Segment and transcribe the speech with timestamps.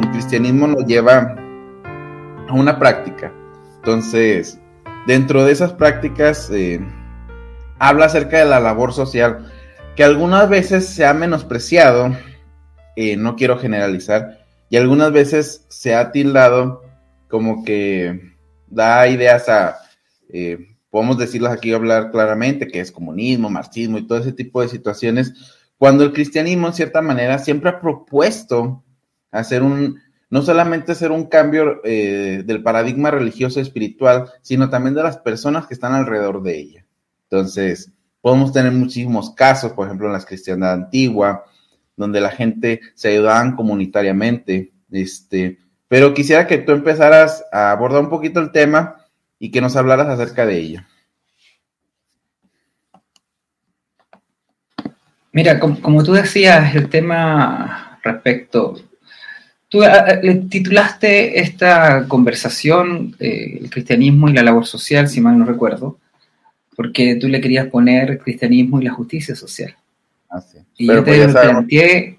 [0.00, 1.36] el cristianismo nos lleva
[2.48, 3.32] a una práctica.
[3.76, 4.58] Entonces,
[5.06, 6.80] dentro de esas prácticas, eh,
[7.78, 9.50] habla acerca de la labor social,
[9.96, 12.16] que algunas veces se ha menospreciado,
[12.96, 14.38] eh, no quiero generalizar,
[14.70, 16.82] y algunas veces se ha tildado
[17.28, 18.34] como que
[18.68, 19.76] da ideas a,
[20.28, 24.68] eh, podemos decirlas aquí, hablar claramente, que es comunismo, marxismo y todo ese tipo de
[24.68, 25.34] situaciones,
[25.76, 28.82] cuando el cristianismo en cierta manera siempre ha propuesto
[29.30, 35.02] hacer un, no solamente hacer un cambio eh, del paradigma religioso espiritual, sino también de
[35.02, 36.86] las personas que están alrededor de ella.
[37.24, 41.44] Entonces, podemos tener muchísimos casos, por ejemplo, en la cristiandad antigua,
[41.96, 48.10] donde la gente se ayudaban comunitariamente, este, pero quisiera que tú empezaras a abordar un
[48.10, 48.96] poquito el tema
[49.38, 50.80] y que nos hablaras acerca de ello.
[55.32, 58.76] Mira, como, tú decías, el tema respecto...
[59.70, 65.20] Tú ah, ah, le titulaste esta conversación, eh, el cristianismo y la labor social, si
[65.20, 65.96] mal no recuerdo,
[66.74, 69.76] porque tú le querías poner cristianismo y la justicia social.
[70.28, 70.42] Ah,
[70.76, 72.18] y yo te, planteé,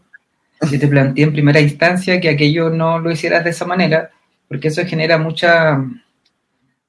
[0.72, 4.09] yo te planteé en primera instancia que aquello no lo hicieras de esa manera,
[4.47, 5.83] porque eso genera mucha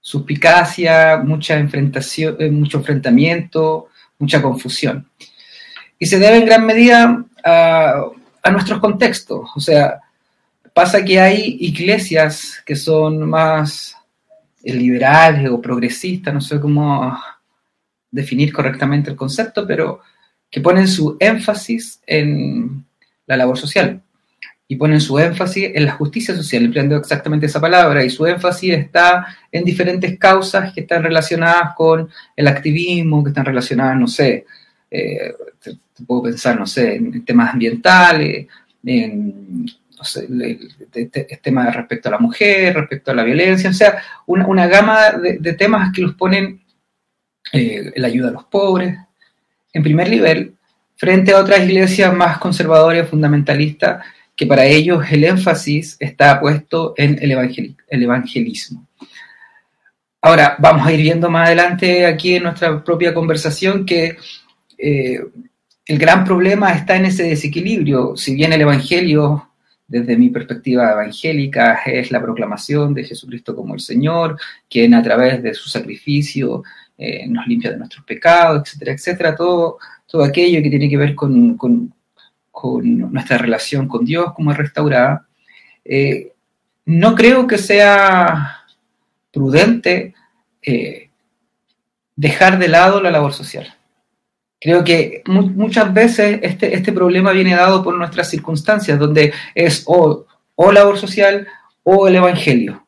[0.01, 5.09] suspicacia, mucha enfrentación, eh, mucho enfrentamiento, mucha confusión.
[5.99, 8.05] Y se debe en gran medida a,
[8.45, 9.51] a nuestros contextos.
[9.57, 9.99] O sea,
[10.75, 13.97] pasa que hay iglesias que son más
[14.63, 17.19] liberales o progresistas, no sé cómo
[18.11, 20.01] definir correctamente el concepto, pero
[20.51, 22.85] que ponen su énfasis en
[23.27, 24.01] la labor social
[24.69, 28.75] y ponen su énfasis en la justicia social, empleando exactamente esa palabra, y su énfasis
[28.75, 34.47] está en diferentes causas que están relacionadas con el activismo, que están relacionadas, no sé,
[34.91, 35.35] eh,
[36.07, 38.47] puedo pensar, no sé, en temas ambientales,
[38.85, 39.67] en
[40.05, 40.29] sé,
[41.43, 45.93] temas respecto a la mujer, respecto a la violencia, o sea, una, gama de, temas
[45.93, 46.63] que los ponen
[47.53, 48.97] eh, la ayuda a los pobres,
[49.73, 50.55] en primer nivel,
[50.97, 54.05] frente a otras iglesias más conservadoras, fundamentalistas,
[54.35, 57.33] que para ellos el énfasis está puesto en el,
[57.89, 58.87] el evangelismo.
[60.25, 64.17] Ahora, vamos a ir viendo más adelante aquí en nuestra propia conversación que
[64.79, 65.21] eh,
[65.85, 68.17] el gran problema está en ese desequilibrio.
[68.17, 69.51] Si bien el Evangelio,
[69.93, 74.39] desde mi perspectiva evangélica, es la proclamación de Jesucristo como el Señor,
[74.71, 76.65] quien a través de su sacrificio
[76.97, 81.15] eh, nos limpia de nuestros pecados, etcétera, etcétera, todo, todo aquello que tiene que ver
[81.15, 81.59] con,
[82.83, 85.27] nuestra relación con Dios como es restaurada,
[85.85, 86.33] eh,
[86.87, 88.63] no creo que sea
[89.31, 90.15] prudente
[90.63, 91.11] eh,
[92.17, 93.75] dejar de lado la labor social.
[94.63, 100.25] Creo que muchas veces este, este problema viene dado por nuestras circunstancias, donde es o,
[100.55, 101.49] o labor social
[101.83, 102.87] o el Evangelio.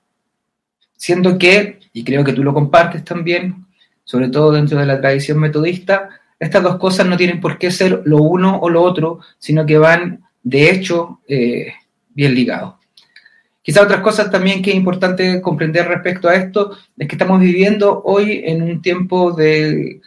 [0.97, 3.67] Siendo que, y creo que tú lo compartes también,
[4.05, 8.03] sobre todo dentro de la tradición metodista, estas dos cosas no tienen por qué ser
[8.05, 11.75] lo uno o lo otro, sino que van, de hecho, eh,
[12.11, 12.75] bien ligados.
[13.63, 18.01] Quizá otras cosas también que es importante comprender respecto a esto es que estamos viviendo
[18.05, 20.01] hoy en un tiempo de,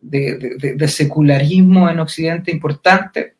[0.00, 3.34] de, secularismo en Occidente importante,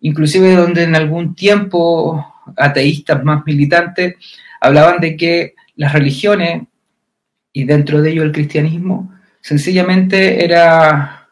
[0.00, 4.16] inclusive donde en algún tiempo ateístas más militantes
[4.60, 6.62] hablaban de que las religiones,
[7.52, 11.28] y dentro de ello el cristianismo, sencillamente era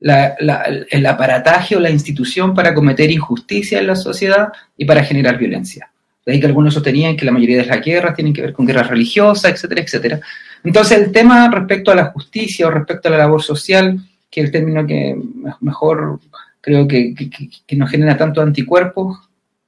[0.00, 5.90] el aparataje o la institución para cometer injusticia en la sociedad y para generar violencia.
[6.24, 8.66] De ahí que algunos sostenían que la mayoría de las guerras tienen que ver con
[8.66, 10.20] guerras religiosas, etcétera, etcétera.
[10.62, 13.98] Entonces el tema respecto a la justicia o respecto a la labor social,
[14.30, 15.16] que es el término que
[15.60, 16.20] mejor
[16.60, 19.18] creo que, que, nos genera tanto anticuerpos,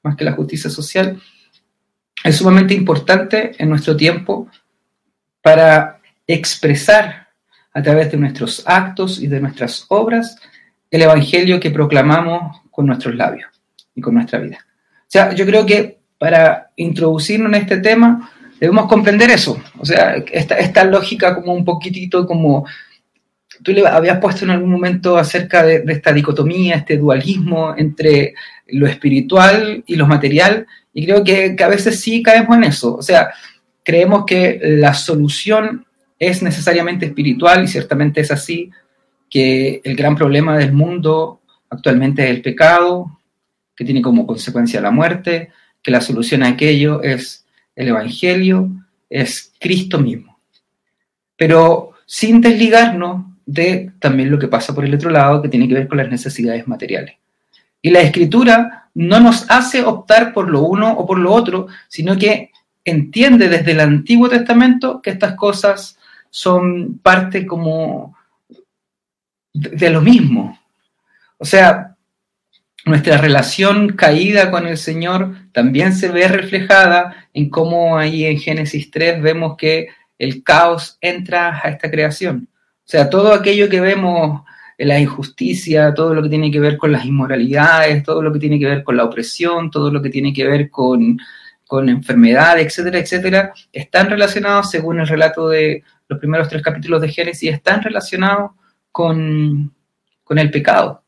[0.03, 1.21] más que la justicia social,
[2.25, 4.49] es sumamente importante en nuestro tiempo
[5.43, 7.29] para expresar
[7.75, 10.39] a través de nuestros actos y de nuestras obras
[10.91, 13.51] el Evangelio que proclamamos con nuestros labios
[13.95, 14.59] y con nuestra vida.
[15.01, 18.31] O sea, yo creo que para introducirnos en este tema
[18.61, 19.61] debemos comprender eso.
[19.79, 22.67] O sea, esta, lógica como un poquitito como
[23.63, 28.35] tú le habías puesto en algún momento acerca de, esta dicotomía, este dualismo entre
[28.69, 32.97] lo espiritual y lo material, y creo que, que, a veces sí caemos en eso.
[32.97, 33.31] O sea,
[33.83, 35.87] creemos que la solución
[36.19, 38.71] es necesariamente espiritual y ciertamente es así,
[39.29, 43.19] que el gran problema del mundo actualmente es el pecado,
[43.75, 45.51] que tiene como consecuencia la muerte,
[45.87, 47.47] que la solución a aquello es
[47.77, 48.69] el Evangelio,
[49.09, 50.41] es Cristo mismo.
[51.37, 55.75] Pero sin desligarnos de también lo que pasa por el otro lado, que tiene que
[55.75, 57.15] ver con las necesidades materiales.
[57.81, 62.19] Y la escritura no nos hace optar por lo uno o por lo otro, sino
[62.19, 62.51] que
[62.85, 65.97] entiende desde el Antiguo Testamento que estas cosas
[66.31, 68.17] son parte como
[69.53, 70.59] de lo mismo.
[71.39, 71.86] O sea,
[72.87, 78.93] nuestra relación caída con el Señor también se ve reflejada en cómo ahí en Génesis
[78.93, 79.89] 3 vemos que
[80.19, 82.49] el caos entra a esta creación.
[82.53, 84.43] O sea, todo aquello que vemos,
[84.79, 88.61] la injusticia, todo lo que tiene que ver con las inmoralidades, todo lo que tiene
[88.61, 91.19] que ver con la opresión, todo lo que tiene que ver con,
[91.67, 97.09] con enfermedades, etcétera, etcétera, están relacionados, según el relato de los primeros tres capítulos de
[97.09, 98.53] Génesis, están relacionados
[98.93, 99.75] con,
[100.23, 101.03] con el pecado.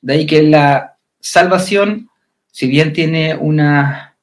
[0.00, 2.08] De ahí que la salvación,
[2.50, 4.16] si bien tiene una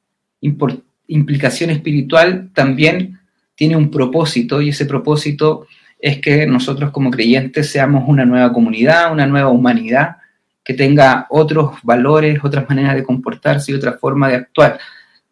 [1.07, 3.19] implicación espiritual, también
[3.55, 5.67] tiene un propósito y ese propósito
[5.99, 10.17] es que nosotros como creyentes seamos una nueva comunidad, una nueva humanidad
[10.63, 14.79] que tenga otros valores, otras maneras de comportarse y otra forma de actuar.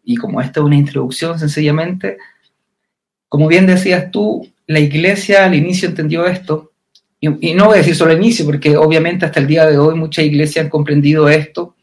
[0.04, 2.18] Y como esta es una introducción, sencillamente,
[3.28, 6.72] como bien decías tú, la iglesia al inicio entendió esto,
[7.40, 9.94] y, no voy a decir solo al inicio, porque obviamente hasta el día de hoy
[9.94, 11.74] muchas iglesias han comprendido esto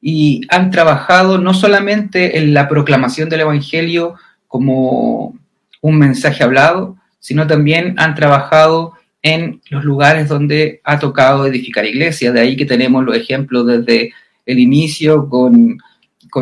[0.00, 4.14] y han trabajado no solamente en la proclamación del Evangelio
[4.46, 5.38] como
[5.80, 12.34] un mensaje hablado, sino también han trabajado en los lugares donde ha tocado edificar iglesias.
[12.34, 14.12] De ahí que tenemos los ejemplos desde
[14.44, 15.78] el inicio con,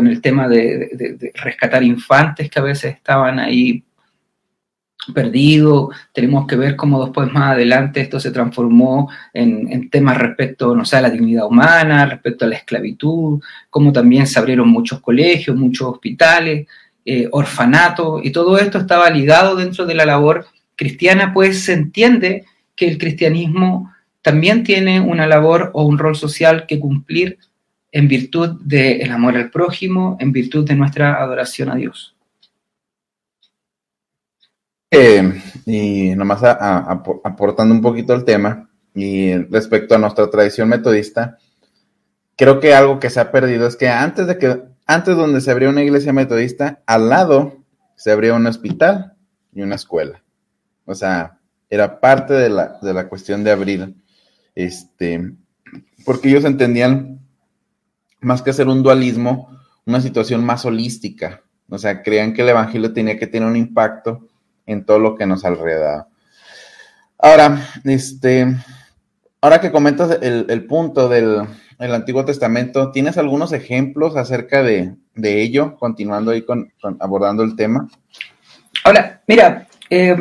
[0.06, 3.84] el tema de, rescatar infantes que a veces estaban ahí
[5.14, 5.94] perdidos.
[6.12, 10.96] Tenemos que ver cómo después más adelante esto se transformó en, temas respecto, no sé,
[10.96, 13.40] a la dignidad humana, respecto a la esclavitud,
[13.70, 16.66] cómo también se abrieron muchos colegios, muchos hospitales.
[17.04, 20.46] Eh, orfanato, y todo esto estaba ligado dentro de la labor
[20.76, 22.44] cristiana, pues se entiende
[22.76, 27.38] que el cristianismo también tiene una labor o un rol social que cumplir
[27.90, 32.12] en virtud del amor al prójimo, en virtud de nuestra adoración a Dios.
[34.94, 41.39] Eh, y nomás aportando un poquito el tema, y respecto a nuestra tradición metodista,
[42.37, 45.50] creo que algo que se ha perdido es que antes de que antes donde se
[45.50, 47.65] abrió una iglesia metodista, al lado
[47.97, 49.15] se abrió un hospital
[49.55, 50.23] y una escuela.
[50.85, 51.39] O sea,
[51.71, 53.94] era parte de la, de la cuestión de abrir,
[54.55, 55.33] este,
[56.05, 57.21] porque ellos entendían,
[58.21, 61.43] más que hacer un dualismo, una situación más holística.
[61.71, 64.29] O sea, creían que el Evangelio tenía que tener un impacto
[64.67, 66.06] en todo lo que nos alrededor.
[67.19, 68.55] Ahora, este,
[69.41, 71.47] ahora que comentas el, el punto del,
[71.85, 72.91] el Antiguo Testamento.
[72.93, 77.88] ¿Tienes algunos ejemplos acerca de, ello, continuando ahí con, abordando el tema?
[78.85, 80.17] Ahora, mira, eh,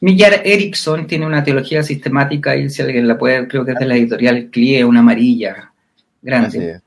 [0.00, 3.86] Millar Erickson tiene una teología sistemática y si alguien la puede, creo que es de
[3.86, 5.72] la editorial CLIE, una amarilla
[6.20, 6.80] grande.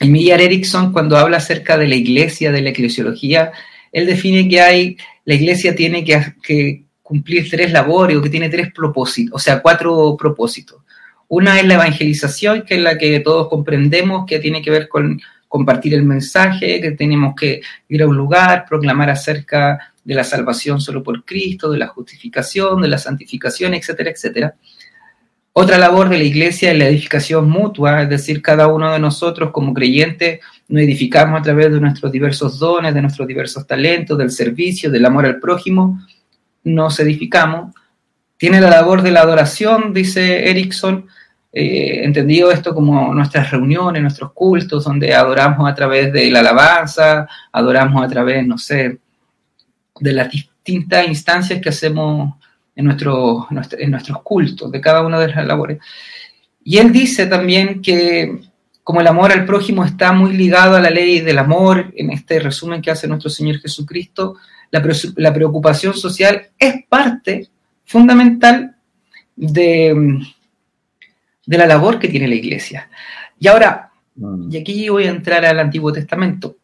[0.00, 3.52] Y Millar Erickson, cuando habla acerca de la iglesia, de la eclesiología,
[3.92, 4.96] él define que hay,
[5.30, 10.16] la iglesia tiene que, cumplir tres labores o que tiene tres propósitos, o sea, cuatro
[10.18, 10.80] propósitos.
[11.28, 15.20] Una es la evangelización, que es la que todos comprendemos, que tiene que ver con
[15.46, 20.80] compartir el mensaje, que tenemos que ir a un lugar, proclamar acerca de la salvación
[20.80, 24.54] solo por Cristo, de la justificación, de la santificación, etcétera, etcétera.
[25.52, 29.50] Otra labor de la iglesia es la edificación mutua, es decir, cada uno de nosotros
[29.52, 34.30] como creyentes nos edificamos a través de nuestros diversos dones, de nuestros diversos talentos, del
[34.30, 36.00] servicio, del amor al prójimo,
[36.62, 37.74] nos edificamos.
[38.36, 41.06] Tiene la labor de la adoración, dice Erickson,
[41.52, 47.26] eh, entendido esto como nuestras reuniones, nuestros cultos, donde adoramos a través de la alabanza,
[47.50, 49.00] adoramos a través, no sé,
[49.98, 52.34] de las distintas instancias que hacemos
[52.76, 55.78] en, nuestro, en nuestros cultos, de cada una de las labores.
[56.62, 58.49] Y él dice también que
[58.90, 62.40] como el amor al prójimo está muy ligado a la ley del amor, en este
[62.40, 64.36] resumen que hace nuestro Señor Jesucristo,
[64.70, 64.82] la,
[65.16, 67.48] la preocupación social es parte
[67.84, 68.76] fundamental
[69.36, 70.20] de
[71.50, 72.88] de la labor que tiene la iglesia.
[73.40, 74.52] Y ahora, mm.
[74.52, 76.58] y aquí voy a entrar al Antiguo Testamento.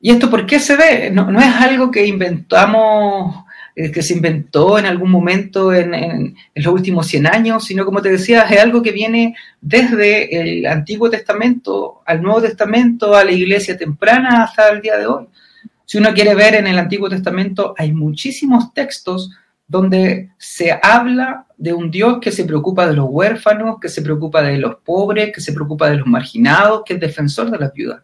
[0.00, 1.10] ¿Y esto por qué se ve?
[1.12, 3.44] No, es algo que inventamos,
[3.80, 8.08] eh, que se inventó en algún momento en, los últimos 100 años, sino como te
[8.08, 13.78] decía, es algo que viene desde el Antiguo Testamento al Nuevo Testamento, a la iglesia
[13.78, 15.26] temprana hasta el día de hoy.
[15.84, 19.30] Si uno quiere ver en el Antiguo Testamento, hay muchísimos textos
[19.68, 24.42] donde se habla de un Dios que se preocupa de los huérfanos, que se preocupa
[24.42, 28.02] de los pobres, que se preocupa de los marginados, que es defensor de las viudas.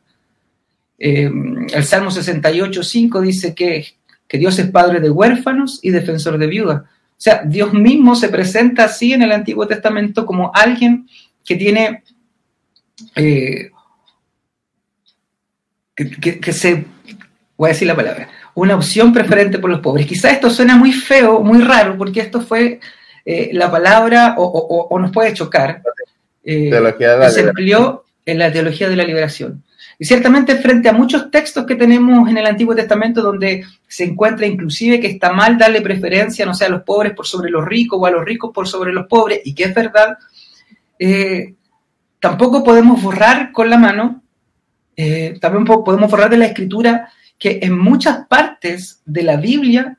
[1.00, 1.28] Eh,
[1.74, 3.84] el Salmo 68, 5 dice que,
[4.28, 6.82] que Dios es padre de huérfanos y defensor de viudas.
[6.82, 11.08] O sea, Dios mismo se presenta así en el Antiguo Testamento como alguien
[11.44, 12.02] que tiene
[13.16, 13.70] eh,
[15.94, 16.84] que, se,
[17.56, 20.06] voy a decir la palabra, una opción preferente por los pobres.
[20.06, 22.80] Quizá esto suena muy feo, muy raro, porque esto fue
[23.24, 25.82] eh, la palabra, o, nos puede chocar,
[26.42, 29.62] eh, que se empleó en la teología de la liberación.
[29.98, 34.46] Y ciertamente frente a muchos textos que tenemos en el Antiguo Testamento donde se encuentra
[34.46, 37.98] inclusive que está mal darle preferencia, no sé, a los pobres por sobre los ricos
[38.00, 40.18] o a los ricos por sobre los pobres, y que es verdad,
[40.98, 41.54] eh,
[42.20, 44.22] tampoco podemos borrar con la mano,
[44.96, 49.98] eh, también podemos borrar de la escritura que en muchas partes de la Biblia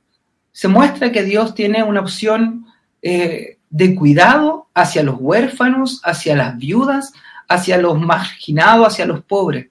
[0.52, 2.66] se muestra que Dios tiene una opción
[3.02, 7.14] eh, de cuidado hacia los huérfanos, hacia las viudas,
[7.48, 9.68] hacia los marginados, hacia los pobres.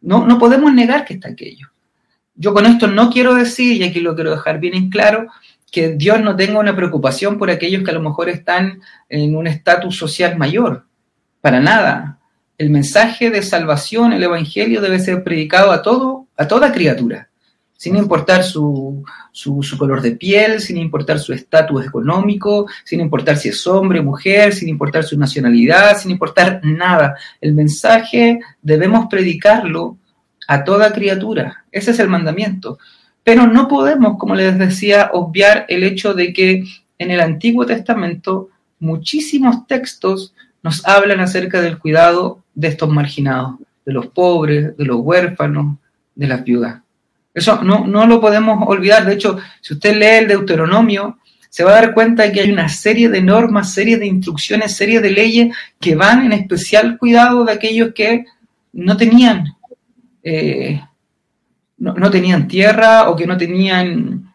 [0.00, 1.68] No, no podemos negar que está aquello.
[2.34, 5.28] Yo con esto no quiero decir, y aquí lo quiero dejar bien en claro,
[5.70, 9.46] que Dios no tenga una preocupación por aquellos que a lo mejor están en un
[9.46, 10.86] estatus social mayor.
[11.40, 12.18] Para nada.
[12.58, 17.29] El mensaje de salvación, el evangelio debe ser predicado a todo, a toda criatura
[17.80, 19.02] sin importar su,
[19.78, 24.68] color de piel, sin importar su estatus económico, sin importar si es hombre, mujer, sin
[24.68, 27.16] importar su nacionalidad, sin importar nada.
[27.40, 29.96] El mensaje debemos predicarlo
[30.46, 31.64] a toda criatura.
[31.72, 32.78] Ese es el mandamiento.
[33.24, 36.64] Pero no podemos, como les decía, obviar el hecho de que
[36.98, 43.54] en el Antiguo Testamento muchísimos textos nos hablan acerca del cuidado de estos marginados,
[43.86, 45.78] de los pobres, de los huérfanos,
[46.14, 46.82] de las viudas.
[47.32, 49.04] Eso no, no lo podemos olvidar.
[49.04, 51.18] De hecho, si usted lee el Deuteronomio,
[51.50, 54.76] se va a dar cuenta de que hay una serie de normas, serie de instrucciones,
[54.76, 58.24] serie de leyes que van en especial cuidado de aquellos que
[58.72, 59.56] no tenían,
[60.22, 60.80] eh,
[61.78, 64.32] no, tenían tierra o que no tenían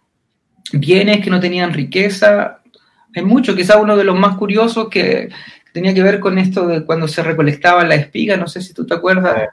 [0.73, 2.59] bienes, que no tenían riqueza.
[3.15, 5.29] Hay mucho, quizá uno de los más curiosos que
[5.71, 8.85] tenía que ver con esto de cuando se recolectaba la espiga, no sé si tú
[8.85, 9.49] te acuerdas.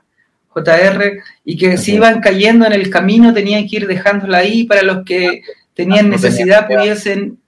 [0.55, 4.83] JR, y que si iban cayendo en el camino tenían que ir dejándola ahí para
[4.83, 5.43] los que
[5.75, 7.39] tenían necesidad pudiesen,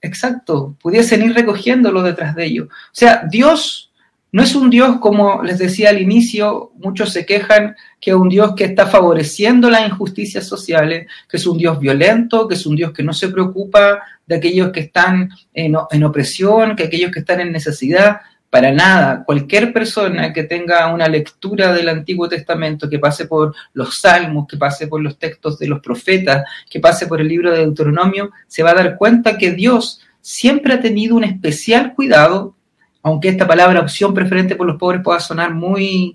[0.00, 2.68] exacto, pudiesen ir recogiéndolo detrás de ellos.
[2.68, 3.90] O sea, Dios
[4.32, 8.28] no es un Dios como les decía al inicio, muchos se quejan que es un
[8.28, 12.76] Dios que está favoreciendo las injusticias sociales, que es un Dios violento, que es un
[12.76, 17.20] Dios que no se preocupa de aquellos que están en, en opresión, que aquellos que
[17.20, 18.20] están en necesidad.
[18.50, 23.98] Para nada, cualquier persona que tenga una lectura del Antiguo Testamento, que pase por los
[23.98, 27.58] salmos, que pase por los textos de los profetas, que pase por el libro de
[27.58, 32.56] Deuteronomio, se va a dar cuenta que Dios siempre ha tenido un especial cuidado,
[33.04, 36.12] aunque esta palabra opción preferente por los pobres pueda sonar muy,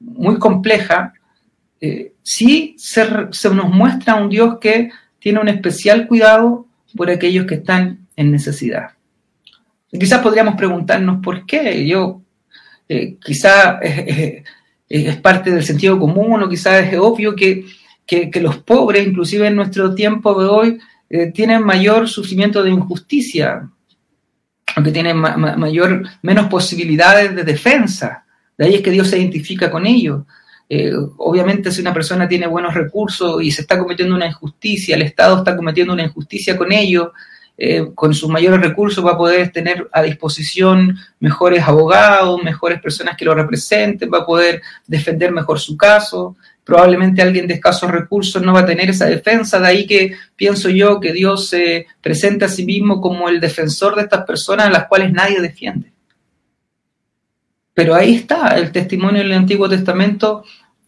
[0.00, 1.12] muy compleja,
[1.82, 7.44] eh, sí se, se nos muestra un Dios que tiene un especial cuidado por aquellos
[7.44, 8.93] que están en necesidad.
[9.98, 11.86] Quizás podríamos preguntarnos por qué.
[11.86, 12.22] Yo,
[12.88, 17.64] eh, quizás es, parte del sentido común o quizás es obvio que,
[18.40, 23.68] los pobres, inclusive en nuestro tiempo de hoy, eh, tienen mayor sufrimiento de injusticia,
[24.74, 28.24] aunque tienen mayor, menos posibilidades de defensa.
[28.58, 30.22] De ahí es que Dios se identifica con ellos.
[30.68, 35.02] Eh, obviamente si una persona tiene buenos recursos y se está cometiendo una injusticia, el
[35.02, 37.08] Estado está cometiendo una injusticia con ellos,
[37.56, 43.16] eh, con sus mayores recursos va a poder tener a disposición mejores abogados, mejores personas
[43.16, 46.36] que lo representen, va a poder defender mejor su caso.
[46.64, 50.68] Probablemente alguien de escasos recursos no va a tener esa defensa, de ahí que pienso
[50.68, 54.70] yo que Dios se presenta a sí mismo como el defensor de estas personas a
[54.70, 55.92] las cuales nadie defiende.
[57.74, 60.44] Pero ahí está el testimonio del Antiguo Testamento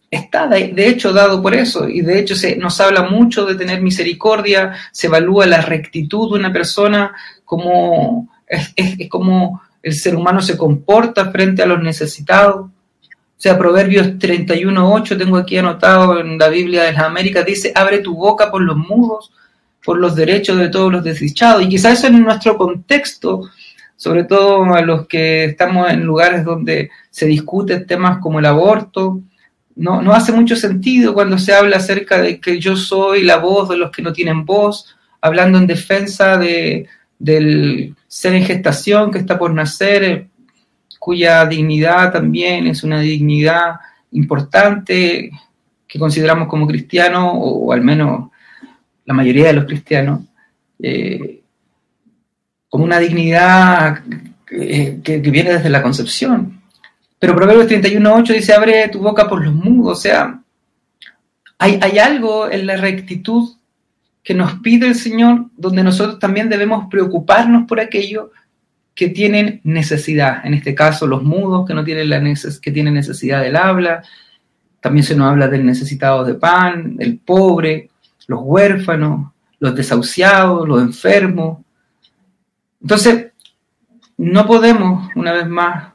[0.09, 3.81] está de, hecho dado por eso y de hecho se, nos habla mucho de tener
[3.81, 8.73] misericordia, se evalúa la rectitud de una persona, como es,
[9.09, 12.67] como el ser humano se comporta frente a los necesitados.
[12.67, 17.99] O sea, Proverbios 31.8, tengo aquí anotado en la Biblia de las Américas, dice, abre
[17.99, 19.31] tu boca por los mudos,
[19.85, 21.61] por los derechos de todos los desdichados.
[21.61, 23.43] Y quizás eso en nuestro contexto,
[23.95, 29.21] sobre todo a los que estamos en lugares donde se discuten temas como el aborto,
[29.77, 33.69] no, no hace mucho sentido cuando se habla acerca de que yo soy la voz
[33.69, 36.87] de los que no tienen voz, hablando en defensa de,
[37.19, 40.27] del ser en gestación que está por nacer, eh,
[40.99, 43.75] cuya dignidad también es una dignidad
[44.11, 45.29] importante
[45.87, 48.29] que consideramos como cristianos, o, al menos
[49.05, 50.21] la mayoría de los cristianos,
[50.79, 51.41] eh,
[52.67, 54.01] como una dignidad
[54.45, 56.56] que, que, viene desde la concepción.
[57.19, 59.97] Pero Proverbios 31.8 dice, abre tu boca por los mudos.
[59.97, 60.41] O sea,
[61.57, 63.55] hay, hay algo en la rectitud
[64.23, 68.31] que nos pide el Señor, donde nosotros también debemos preocuparnos por aquello
[68.93, 70.43] que tienen necesidad.
[70.43, 72.21] En este caso, los mudos que, no tienen, la
[72.61, 74.03] que tienen necesidad del habla.
[74.81, 77.89] También se nos habla del necesitado de pan, el pobre,
[78.25, 81.59] los huérfanos, los desahuciados, los enfermos.
[82.81, 83.27] Entonces,
[84.17, 85.93] no podemos, una vez más,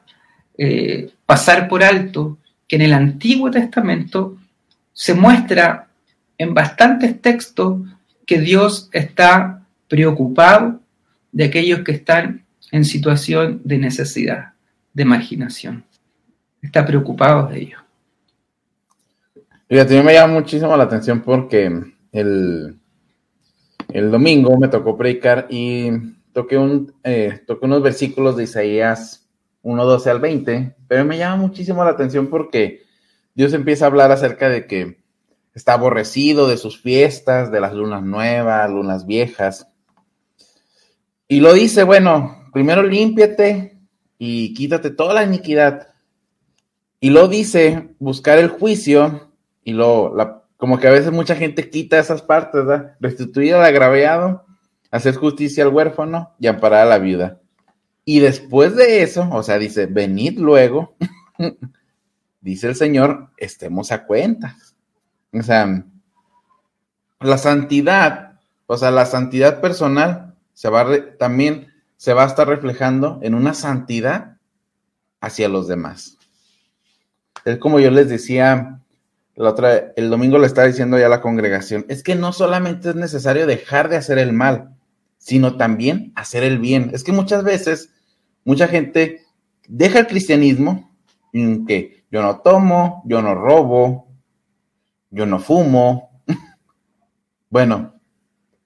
[0.64, 2.38] eh, pasar por alto
[2.68, 4.38] que en el Antiguo Testamento
[4.92, 5.88] se muestra
[6.38, 7.80] en bastantes textos
[8.24, 10.78] que Dios está preocupado
[11.32, 14.52] de aquellos que están en situación de necesidad,
[14.94, 15.82] de marginación.
[16.62, 17.80] Está preocupado de ellos.
[19.68, 21.72] Fíjate, a me llama muchísimo la atención porque
[22.12, 22.76] el,
[23.88, 25.90] el domingo me tocó predicar y
[26.32, 29.21] toqué, un, eh, toqué unos versículos de Isaías
[29.62, 32.82] 1, 12 al 20, pero me llama muchísimo la atención porque
[33.34, 35.02] Dios empieza a hablar acerca de que
[35.54, 39.68] está aborrecido de sus fiestas, de las lunas nuevas, lunas viejas.
[41.28, 43.80] Y lo dice, bueno, primero límpiate
[44.18, 45.88] y quítate toda la iniquidad.
[47.00, 49.32] Y lo dice, buscar el juicio
[49.64, 50.14] y lo,
[50.56, 52.96] como que a veces mucha gente quita esas partes, ¿verdad?
[53.00, 54.44] Restituir al agraviado,
[54.90, 57.41] hacer justicia al huérfano y amparar a la viuda.
[58.04, 60.96] Y después de eso, o sea, dice, venid luego,
[62.40, 64.74] dice el Señor, estemos a cuentas.
[65.32, 65.84] O sea,
[67.20, 70.86] la santidad, o sea, la santidad personal se va
[71.18, 74.38] también se va a estar reflejando en una santidad
[75.20, 76.18] hacia los demás.
[77.44, 78.80] Es como yo les decía
[79.34, 82.90] la otra, el domingo le estaba diciendo ya a la congregación, es que no solamente
[82.90, 84.71] es necesario dejar de hacer el mal,
[85.22, 86.90] sino también hacer el bien.
[86.92, 87.90] Es que muchas veces,
[88.44, 89.22] mucha gente
[89.68, 90.92] deja el cristianismo
[91.32, 94.08] en que yo no tomo, yo no robo,
[95.10, 96.20] yo no fumo.
[97.50, 97.94] bueno,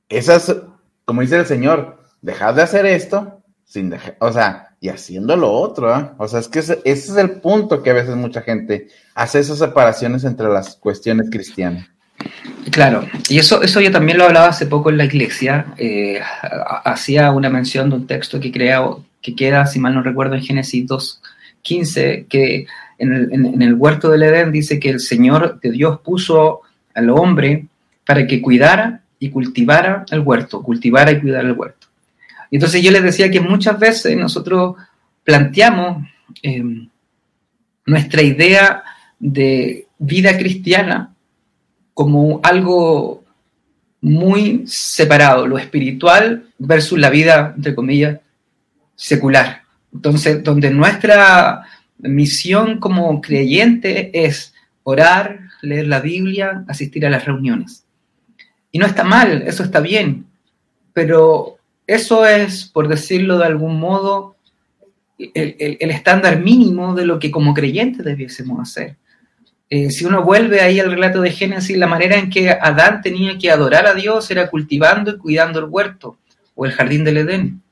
[0.09, 0.57] esas,
[1.05, 5.53] como dice el Señor, dejad de hacer esto sin dejar, o sea, y haciendo lo
[5.53, 6.11] otro, ¿eh?
[6.17, 9.59] O sea, es que ese, es el punto que a veces mucha gente hace esas
[9.59, 11.87] separaciones entre las cuestiones cristianas.
[12.70, 16.20] Claro, y eso, eso yo también lo hablaba hace poco en la iglesia, eh,
[16.85, 18.83] hacía una mención de un texto que, crea,
[19.22, 22.66] que queda, si mal no recuerdo, en Génesis 2.15, que
[22.98, 26.62] en el, huerto del Edén dice que el Señor, que Dios puso
[26.94, 27.66] al hombre
[28.05, 31.87] para que cuidara y cultivara el huerto, cultivara y cuidara el huerto.
[32.50, 34.76] Entonces yo les decía que muchas veces nosotros
[35.24, 36.07] planteamos
[36.42, 36.62] eh,
[37.85, 38.83] nuestra idea
[39.18, 41.15] de vida cristiana
[41.96, 43.24] como algo
[44.02, 48.20] muy separado, lo espiritual versus la vida, entre comillas,
[48.94, 49.62] secular.
[49.94, 51.62] Entonces, donde nuestra
[51.96, 57.87] misión como creyente es orar, leer la Biblia, asistir a las reuniones.
[58.70, 60.26] Y no está mal, eso está bien,
[60.92, 61.56] pero
[61.87, 64.37] eso es, por decirlo de algún modo,
[65.18, 68.96] el, estándar mínimo de lo que como creyentes debiésemos hacer.
[69.68, 73.37] Eh, si uno vuelve ahí al relato de Génesis, la manera en que Adán tenía
[73.38, 76.18] que adorar a Dios era cultivando y cuidando el huerto
[76.55, 77.62] o el jardín del Edén.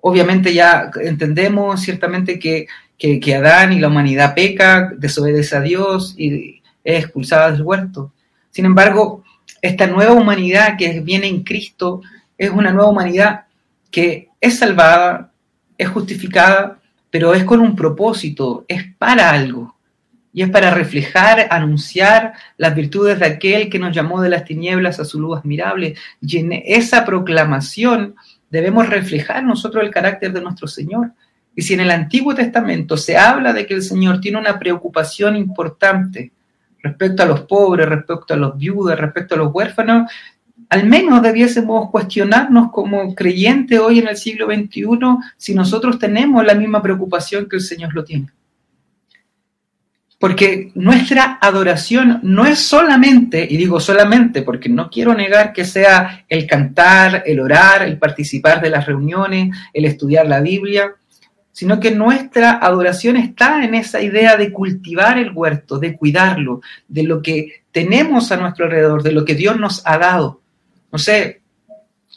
[0.00, 2.66] Obviamente ya entendemos ciertamente que
[3.00, 8.12] que, Adán y la humanidad peca, desobedece a Dios y es expulsada del huerto.
[8.50, 9.24] Sin embargo,
[9.62, 12.02] esta nueva humanidad que viene en Cristo
[12.36, 13.46] es una nueva humanidad
[13.90, 15.32] que es salvada,
[15.78, 16.78] es justificada,
[17.10, 19.74] pero es con un propósito, es para algo.
[20.32, 25.00] Y es para reflejar, anunciar las virtudes de aquel que nos llamó de las tinieblas
[25.00, 25.96] a su luz admirable.
[26.20, 28.14] Y en esa proclamación
[28.48, 31.12] debemos reflejar nosotros el carácter de nuestro Señor.
[31.56, 35.36] Y si en el Antiguo Testamento se habla de que el Señor tiene una preocupación
[35.36, 36.32] importante
[36.82, 40.10] respecto a los pobres, respecto a los viudas, respecto a los huérfanos,
[40.68, 44.86] al menos debiésemos cuestionarnos como creyentes hoy en el siglo XXI
[45.36, 48.28] si nosotros tenemos la misma preocupación que el Señor lo tiene.
[50.20, 56.26] Porque nuestra adoración no es solamente, y digo solamente porque no quiero negar que sea
[56.28, 60.92] el cantar, el orar, el participar de las reuniones, el estudiar la Biblia,
[61.52, 67.02] sino que nuestra adoración está en esa idea de cultivar el huerto, de cuidarlo, de
[67.04, 70.42] lo que tenemos a nuestro alrededor, de lo que Dios nos ha dado.
[70.92, 71.40] No sé,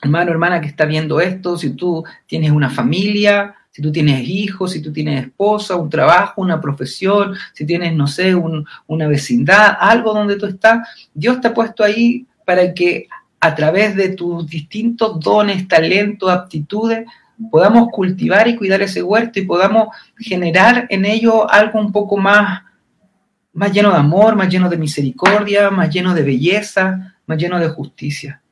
[0.01, 4.71] hermano, hermana que está viendo esto, si tú tienes una familia, si tú tienes hijos,
[4.71, 10.13] si tú tienes esposa, un trabajo, una profesión, si tienes, no sé, una vecindad, algo
[10.13, 13.07] donde tú estás, Dios te ha puesto ahí para que
[13.39, 17.07] a través de tus distintos dones, talentos, aptitudes,
[17.49, 19.87] podamos cultivar y cuidar ese huerto y podamos
[20.19, 22.61] generar en ello algo un poco más,
[23.53, 27.69] más lleno de amor, más lleno de misericordia, más lleno de belleza, más lleno de
[27.69, 28.42] justicia.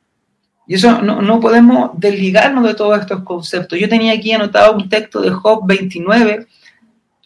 [0.67, 3.80] Y eso no, no podemos desligarnos de todos estos conceptos.
[3.80, 6.47] Yo tenía aquí anotado un texto de Job 29,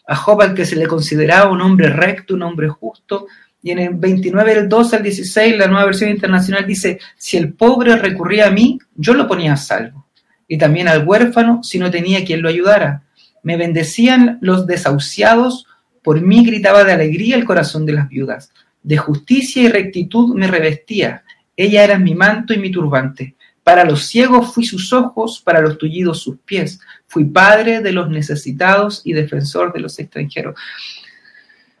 [0.06, 3.26] a Job al que se le consideraba un hombre recto, un hombre justo,
[3.62, 7.52] Y en el 29 del 12 al 16, la nueva versión internacional dice, si el
[7.52, 10.06] pobre recurría a mí, yo lo ponía a salvo.
[10.46, 13.02] Y también al huérfano si no tenía quien lo ayudara.
[13.42, 15.66] Me bendecían los desahuciados,
[16.02, 18.52] por mí gritaba de alegría el corazón de las viudas.
[18.84, 21.24] De justicia y rectitud me revestía.
[21.56, 23.34] Ella era mi manto y mi turbante.
[23.62, 26.78] Para los ciegos fui sus ojos, para los tullidos sus pies.
[27.08, 30.54] Fui padre de los necesitados y defensor de los extranjeros.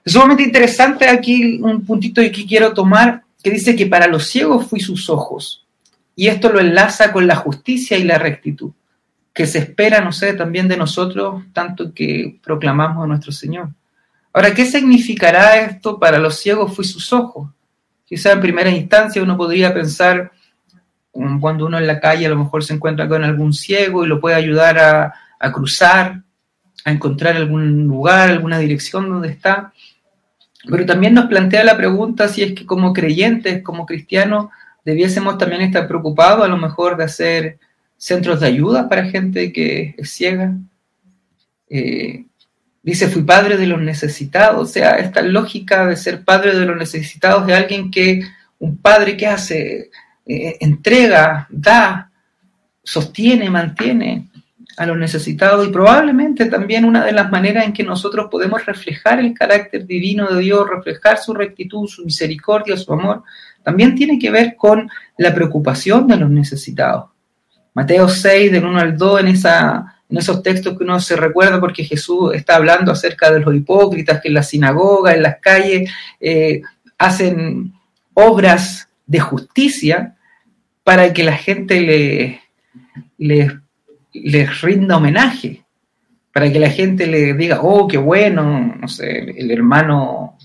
[0.04, 4.66] Es sumamente interesante aquí un puntito que quiero tomar, que dice que para los ciegos
[4.66, 5.64] fui sus ojos.
[6.16, 8.70] Y esto lo enlaza con la justicia y la rectitud,
[9.34, 13.68] que se espera, no sé, también de nosotros, tanto que proclamamos a nuestro Señor.
[14.32, 17.50] Ahora, ¿qué significará esto para los ciegos fui sus ojos?
[18.06, 20.32] Quizá en primera instancia uno podría pensar
[21.40, 24.20] cuando uno en la calle a lo mejor se encuentra con algún ciego y lo
[24.20, 26.22] puede ayudar a, a cruzar,
[26.84, 29.72] a encontrar algún lugar, alguna dirección donde está.
[30.68, 34.48] Pero también nos plantea la pregunta si es que como creyentes, como cristianos,
[34.84, 37.58] debiésemos también estar preocupados a lo mejor de hacer
[37.96, 40.54] centros de ayuda para gente que es ciega.
[41.68, 42.26] Eh,
[42.86, 46.76] dice, fui padre de los necesitados, o sea, esta lógica de ser padre de los
[46.76, 48.22] necesitados de alguien que,
[48.60, 49.90] un padre que hace,
[50.24, 52.12] eh, entrega, da,
[52.84, 54.28] sostiene, mantiene
[54.76, 59.18] a los necesitados y probablemente también una de las maneras en que nosotros podemos reflejar
[59.18, 63.24] el carácter divino de Dios, reflejar su rectitud, su misericordia, su amor,
[63.64, 67.06] también tiene que ver con la preocupación de los necesitados.
[67.74, 71.60] Mateo 6, del 1 al 2, en, esa, en esos textos que uno se recuerda
[71.60, 75.90] porque Jesús está hablando acerca de los hipócritas que en la sinagoga, en las calles,
[76.20, 76.62] eh,
[76.98, 77.72] hacen
[78.14, 80.16] obras de justicia
[80.84, 81.80] para que la gente
[83.18, 83.58] le,
[84.12, 85.64] les rinda homenaje,
[86.32, 90.36] para que la gente le diga, oh, qué bueno, no sé, el hermano,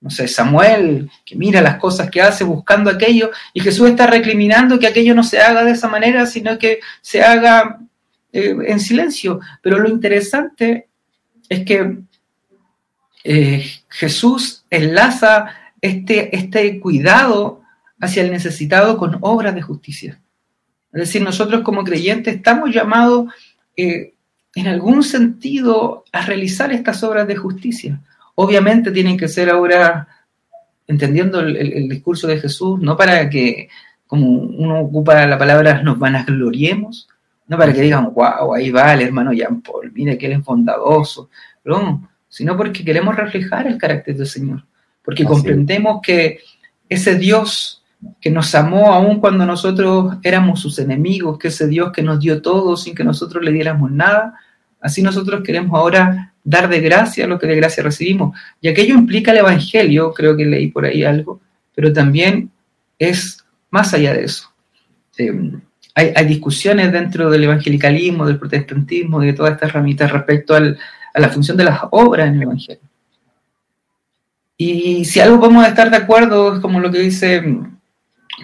[0.00, 4.78] no sé, Samuel, que mira las cosas que hace buscando aquello, y Jesús está recriminando
[4.78, 7.80] que aquello no se haga de esa manera, sino que se haga
[8.32, 9.40] eh, en silencio.
[9.62, 10.88] Pero lo interesante
[11.48, 11.98] es que
[13.24, 15.46] eh, Jesús enlaza
[15.80, 17.62] este, este cuidado
[18.00, 20.20] hacia el necesitado con obras de justicia.
[20.92, 23.32] Es decir, nosotros como creyentes estamos llamados
[23.76, 24.14] eh,
[24.54, 28.00] en algún sentido a realizar estas obras de justicia.
[28.34, 30.08] Obviamente tienen que ser ahora,
[30.86, 33.68] entendiendo el, discurso de Jesús, no para que,
[34.06, 37.08] como uno ocupa la palabra, nos van a gloriemos,
[37.48, 40.44] no para que digan, wow, ahí va el hermano Jean Paul, mire que él es
[40.44, 41.30] bondadoso,
[41.64, 44.64] no, sino porque queremos reflejar el carácter del Señor,
[45.02, 46.40] porque comprendemos que
[46.88, 47.82] ese Dios
[48.20, 52.40] que nos amó aún cuando nosotros éramos sus enemigos, que ese Dios que nos dio
[52.40, 54.34] todo sin que nosotros le diéramos nada,
[54.80, 58.38] así nosotros queremos ahora dar de gracia lo que de gracia recibimos.
[58.60, 61.40] Y aquello implica el Evangelio, creo que leí por ahí algo,
[61.74, 62.50] pero también
[62.98, 64.50] es más allá de eso.
[65.18, 65.32] Eh,
[65.98, 71.56] hay, discusiones dentro del evangelicalismo, del protestantismo, de todas estas ramitas respecto a la función
[71.56, 72.82] de las obras en el Evangelio.
[74.56, 77.42] Y si algo podemos estar de acuerdo, es como lo que dice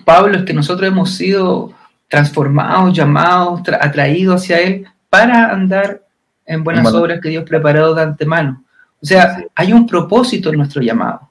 [0.05, 1.73] Pablo es que nosotros hemos sido
[2.09, 6.03] transformados, llamados, atraídos hacia Él para andar
[6.47, 8.65] en buenas obras que Dios preparó de antemano.
[9.01, 11.29] O sea, hay un propósito en nuestro llamado.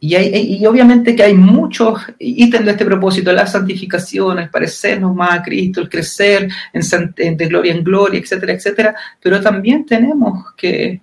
[0.00, 5.40] Y, hay, obviamente que hay muchos ítems de este propósito, la santificación, el parecernos más
[5.40, 8.94] a Cristo, el crecer en, de gloria en gloria, etcétera, etcétera.
[9.20, 11.00] Pero también tenemos que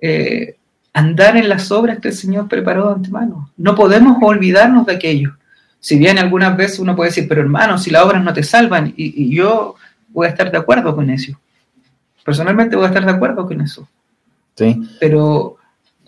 [0.00, 0.56] eh,
[0.92, 3.50] andar en las obras que el Señor preparó de antemano.
[3.56, 5.36] No podemos olvidarnos de aquello.
[5.78, 8.92] Si bien algunas veces uno puede decir, pero hermano, si las obras no te salvan,
[8.96, 9.76] y, yo
[10.08, 11.38] voy a estar de acuerdo con eso.
[12.24, 13.88] Personalmente voy a estar de acuerdo con eso.
[14.56, 14.78] Sí.
[14.98, 15.56] Pero,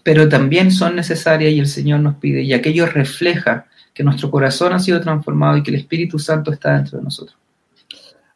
[0.03, 4.73] pero también son necesarias y el Señor nos pide, y aquello refleja que nuestro corazón
[4.73, 7.37] ha sido transformado y que el Espíritu Santo está dentro de nosotros.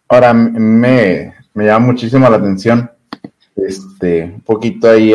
[0.09, 2.91] Ahora, me, me llama muchísimo la atención,
[3.57, 5.15] este, un poquito ahí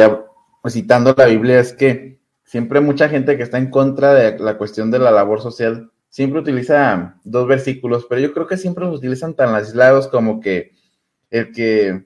[0.67, 4.91] citando la Biblia, es que siempre mucha gente que está en contra de la cuestión
[4.91, 9.33] de la labor social siempre utiliza dos versículos, pero yo creo que siempre los utilizan
[9.33, 10.73] tan aislados como que
[11.29, 12.05] el que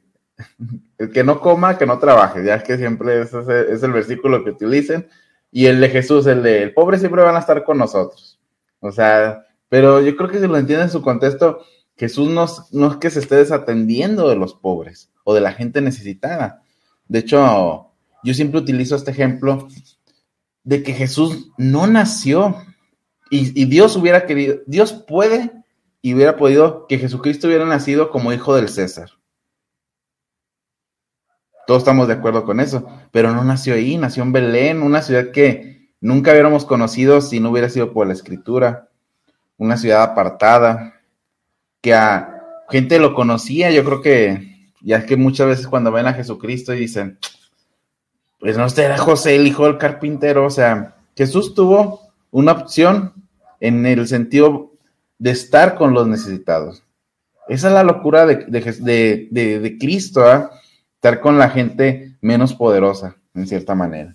[0.98, 4.44] el que no coma, que no trabaje, ya es que siempre es, es, el versículo
[4.44, 5.08] que utilicen,
[5.52, 8.40] y el de Jesús, el de el pobre siempre van a estar con nosotros.
[8.80, 11.60] O sea, pero yo creo que si lo entienden en su contexto,
[11.98, 15.82] Jesús no, no es que se esté desatendiendo de los pobres o de la gente
[15.82, 16.62] necesitada.
[17.08, 17.92] De hecho,
[18.24, 19.68] yo siempre utilizo este ejemplo
[20.64, 22.58] de que Jesús no nació
[23.30, 25.52] y, Dios hubiera querido, Dios puede
[26.02, 29.12] y hubiera podido que Jesucristo hubiera nacido como hijo del César.
[31.68, 35.32] Todos estamos de acuerdo con eso, pero no nació ahí, nació en Belén, una ciudad
[35.32, 38.90] que nunca hubiéramos conocido si no hubiera sido por la escritura.
[39.58, 40.96] Una ciudad apartada,
[41.82, 46.08] que a gente lo conocía, yo creo que, ya es que muchas veces cuando ven
[46.08, 47.18] a Jesucristo y dicen,
[48.40, 52.02] pues no será José el hijo del carpintero, o sea, Jesús tuvo
[52.32, 53.14] una opción
[53.60, 54.74] en el sentido
[55.18, 56.84] de estar con los necesitados.
[57.48, 60.52] Esa es la locura de, de, Cristo, ¿ah?
[61.22, 64.14] Con la gente menos poderosa, en cierta manera.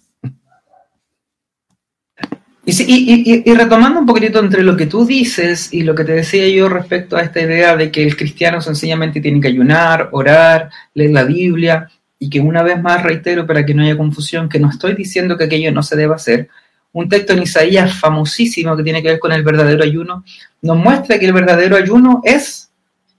[2.67, 6.69] Y, retomando un poquitito entre lo que tú dices y lo que te decía yo
[6.69, 11.25] respecto a esta idea de que el cristiano sencillamente tiene que ayunar, orar, leer la
[11.25, 14.95] Biblia, y que una vez más reitero para que no haya confusión, que no estoy
[14.95, 16.49] diciendo que aquello no se deba hacer,
[16.93, 20.23] un texto en Isaías famosísimo que tiene que ver con el verdadero ayuno,
[20.61, 22.71] nos muestra que el verdadero ayuno es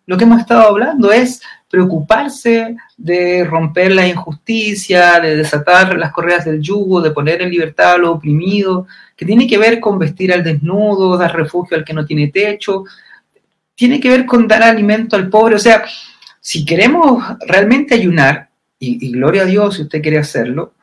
[0.06, 6.44] lo que hemos estado hablando, es preocuparse de romper la injusticia, de desatar las correas
[6.44, 10.34] del yugo, de poner en libertad a los oprimidos, que tiene que ver con vestir
[10.34, 12.84] al desnudo, dar refugio al que no tiene techo,
[13.74, 15.56] tiene que ver con dar alimento al pobre.
[15.56, 15.84] O sea,
[16.42, 20.74] si queremos realmente ayunar, y, y gloria a Dios si usted quiere hacerlo,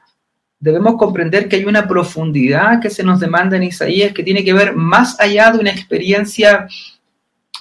[0.59, 4.55] debemos comprender que hay una profundidad que se nos demanda en Isaías que tiene que
[4.55, 6.67] ver más allá de una experiencia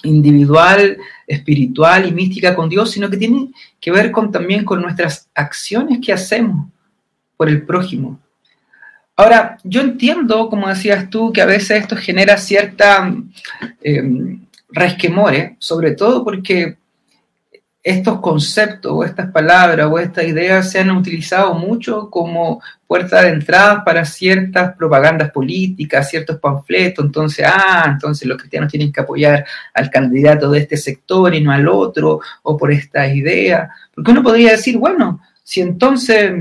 [0.07, 5.29] individual, espiritual y mística con Dios, sino que tiene que ver con, también con nuestras
[5.35, 6.67] acciones que hacemos
[7.35, 8.19] por el prójimo.
[9.15, 13.13] Ahora, yo entiendo, como decías tú, que a veces esto genera cierta
[13.81, 14.37] eh,
[15.59, 16.76] sobre todo porque
[17.87, 23.29] estos conceptos o estas palabras o estas ideas se han utilizado mucho como puerta de
[23.29, 27.05] entrada para ciertas propagandas políticas, ciertos panfletos.
[27.05, 31.53] Entonces, ah, entonces los cristianos tienen que apoyar al candidato de este sector y no
[31.53, 33.69] al otro, o por esta idea.
[33.95, 36.33] Porque uno podría decir, bueno, si entonces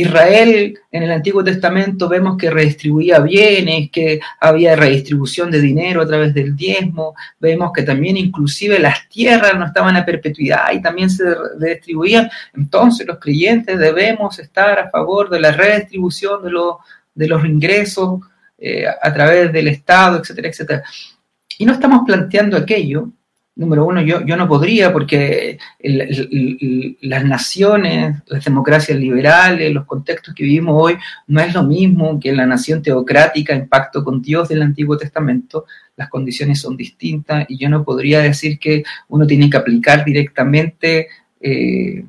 [0.00, 6.06] Israel en el Antiguo Testamento vemos que redistribuía bienes, que había redistribución de dinero a
[6.06, 11.10] través del diezmo, vemos que también inclusive las tierras no estaban a perpetuidad y también
[11.10, 11.24] se
[11.58, 12.30] redistribuían.
[12.54, 16.50] Entonces los creyentes debemos estar a favor de la redistribución de,
[17.14, 18.20] de los ingresos
[18.58, 20.82] eh, a través del Estado, etcétera, etcétera.
[21.58, 23.08] Y no estamos planteando aquello
[23.60, 30.44] número uno, yo, yo no podría porque las naciones, las democracias liberales, los contextos que
[30.44, 30.96] vivimos hoy,
[31.26, 35.66] no es lo mismo que la nación teocrática en pacto con Dios del Antiguo Testamento.
[35.94, 41.08] Las condiciones son distintas y yo no podría decir que uno tiene que aplicar directamente
[41.38, 42.02] eh,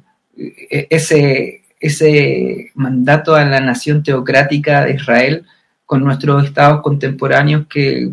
[0.89, 5.45] ese, ese mandato a la nación teocrática de Israel
[5.85, 8.11] con nuestros estados contemporáneos que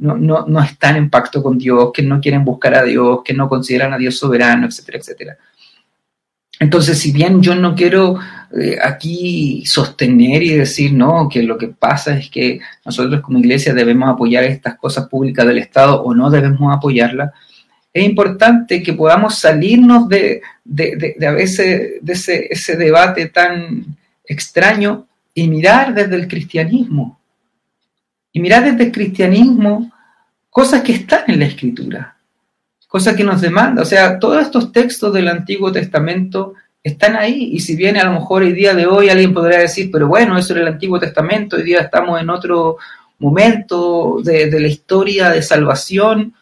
[0.00, 3.34] no, no, no, están en pacto con Dios, que no quieren buscar a Dios, que
[3.34, 5.38] no consideran a Dios soberano, etcétera, etcétera.
[6.58, 8.18] Entonces, si bien yo no quiero
[8.58, 13.72] eh, aquí sostener y decir, no, que lo que pasa es que nosotros como iglesia
[13.72, 17.30] debemos apoyar estas cosas públicas del Estado o no debemos apoyarlas,
[17.92, 23.96] es importante que podamos salirnos de, de, de, a veces de ese, ese debate tan
[24.24, 27.18] extraño y mirar desde el cristianismo
[28.32, 29.89] y mirar desde el cristianismo
[30.50, 32.16] cosas que están en la escritura,
[32.88, 33.82] cosas que nos demanda.
[33.82, 37.50] O sea, todos estos textos del Antiguo Testamento están ahí.
[37.52, 40.36] Y si bien a lo mejor el día de hoy alguien podría decir, pero bueno,
[40.36, 42.78] eso era el Antiguo Testamento, hoy día estamos en otro
[43.18, 46.34] momento de, de la historia de salvación,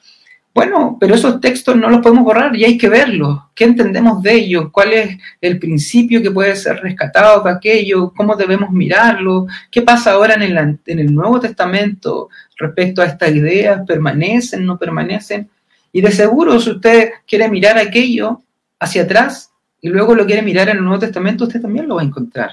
[0.54, 3.38] bueno, pero esos textos no los podemos borrar y hay que verlos.
[3.54, 4.70] ¿Qué entendemos de ellos?
[4.72, 8.12] ¿Cuál es el principio que puede ser rescatado de aquello?
[8.16, 9.46] ¿Cómo debemos mirarlo?
[9.70, 13.82] ¿Qué pasa ahora en el, en el Nuevo Testamento respecto a estas ideas?
[13.87, 14.66] ¿Permanecen?
[14.66, 15.48] ¿No permanecen?
[15.92, 18.42] Y de seguro, si usted quiere mirar aquello
[18.80, 22.02] hacia atrás y luego lo quiere mirar en el Nuevo Testamento, usted también lo va
[22.02, 22.50] a encontrar.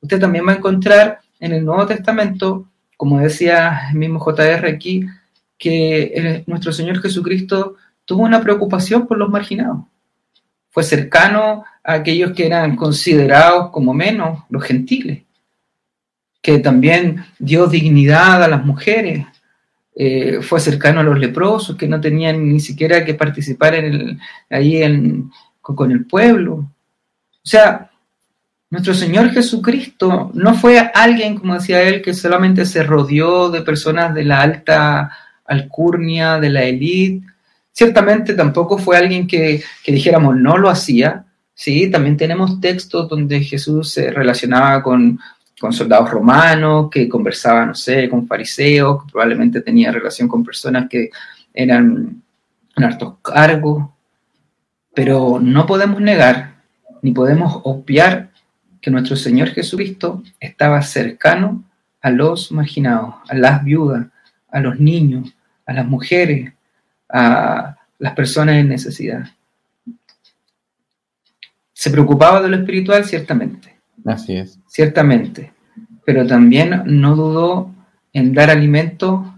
[0.00, 5.06] Usted también va a encontrar en el Nuevo Testamento, como decía el mismo JR aquí,
[5.62, 9.84] que nuestro Señor Jesucristo tuvo una preocupación por los marginados.
[10.70, 15.22] Fue cercano a aquellos que eran considerados como menos, los gentiles,
[16.42, 19.24] que también dio dignidad a las mujeres,
[19.94, 24.18] eh, fue cercano a los leprosos que no tenían ni siquiera que participar en el,
[24.50, 26.54] ahí en, con el pueblo.
[26.54, 26.68] O
[27.44, 27.88] sea,
[28.68, 34.12] nuestro Señor Jesucristo no fue alguien, como decía él, que solamente se rodeó de personas
[34.12, 35.12] de la alta
[35.52, 37.26] alcurnia de la élite.
[37.70, 41.24] Ciertamente tampoco fue alguien que, dijéramos no lo hacía.
[41.54, 45.18] Sí, también tenemos textos donde Jesús se relacionaba con,
[45.70, 51.10] soldados romanos, que conversaba, no sé, con fariseos, que probablemente tenía relación con personas que
[51.54, 52.20] eran
[52.76, 53.88] en cargos.
[54.92, 56.52] Pero no podemos negar
[57.00, 58.30] ni podemos obviar
[58.80, 61.62] que nuestro Señor Jesucristo estaba cercano
[62.00, 64.06] a los marginados, a las viudas,
[64.50, 65.34] a los niños,
[65.66, 66.52] a las mujeres,
[67.08, 69.26] a las personas en necesidad.
[71.72, 73.76] Se preocupaba de lo espiritual, ciertamente.
[74.04, 74.58] Así es.
[74.66, 75.52] Ciertamente.
[76.04, 77.74] Pero también no dudó
[78.12, 79.34] en dar alimento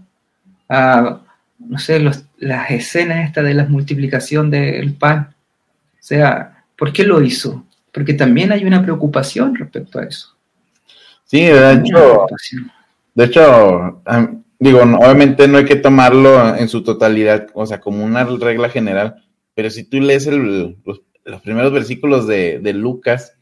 [0.69, 1.21] a,
[1.59, 1.99] no sé,
[2.37, 5.33] las escenas estas de la multiplicación del pan.
[5.93, 7.65] O sea, ¿por qué lo hizo?
[7.91, 10.35] Porque también hay una preocupación respecto a eso.
[11.23, 12.27] Sí, de hecho,
[13.15, 14.01] de hecho,
[14.65, 19.23] digo, obviamente no hay que tomarlo en su totalidad, o sea, como una regla general,
[19.53, 21.01] pero si tú lees los,
[21.43, 23.37] primeros versículos de, de, Lucas,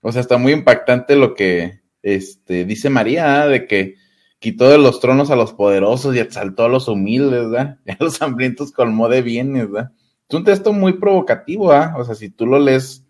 [0.00, 3.94] o sea, está muy impactante lo que este, dice María, de que
[4.38, 7.78] quitó de los tronos a los poderosos y exaltó a los humildes, ¿verdad?
[7.86, 9.92] Y a los hambrientos colmó de bienes, ¿verdad?
[10.28, 11.94] Es un texto muy provocativo, ¿ah?
[11.96, 13.04] O sea, si tú lo lees,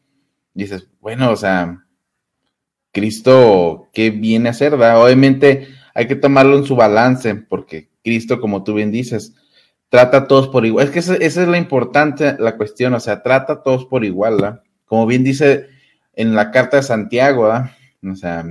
[0.52, 1.86] dices, bueno, o sea,
[2.92, 4.74] Cristo, ¿qué viene a hacer?
[4.74, 9.34] Obviamente hay que tomarlo en su balance, porque Cristo, como tú bien dices,
[9.88, 10.84] trata a todos por igual.
[10.84, 14.34] Es que esa, es la importante, la cuestión, o sea, trata a todos por igual,
[14.34, 14.62] ¿verdad?
[14.84, 15.68] Como bien dice
[16.12, 17.70] en la carta de Santiago, ¿verdad?
[18.06, 18.44] O sea,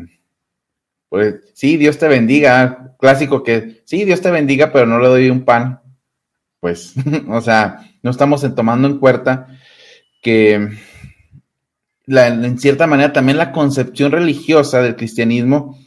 [1.08, 5.30] pues sí, Dios te bendiga, clásico que sí, Dios te bendiga, pero no le doy
[5.30, 5.82] un pan.
[6.60, 6.96] Pues,
[7.30, 9.50] o sea, no estamos tomando en cuenta
[10.20, 10.68] que
[12.08, 15.85] en cierta manera también la concepción religiosa del cristianismo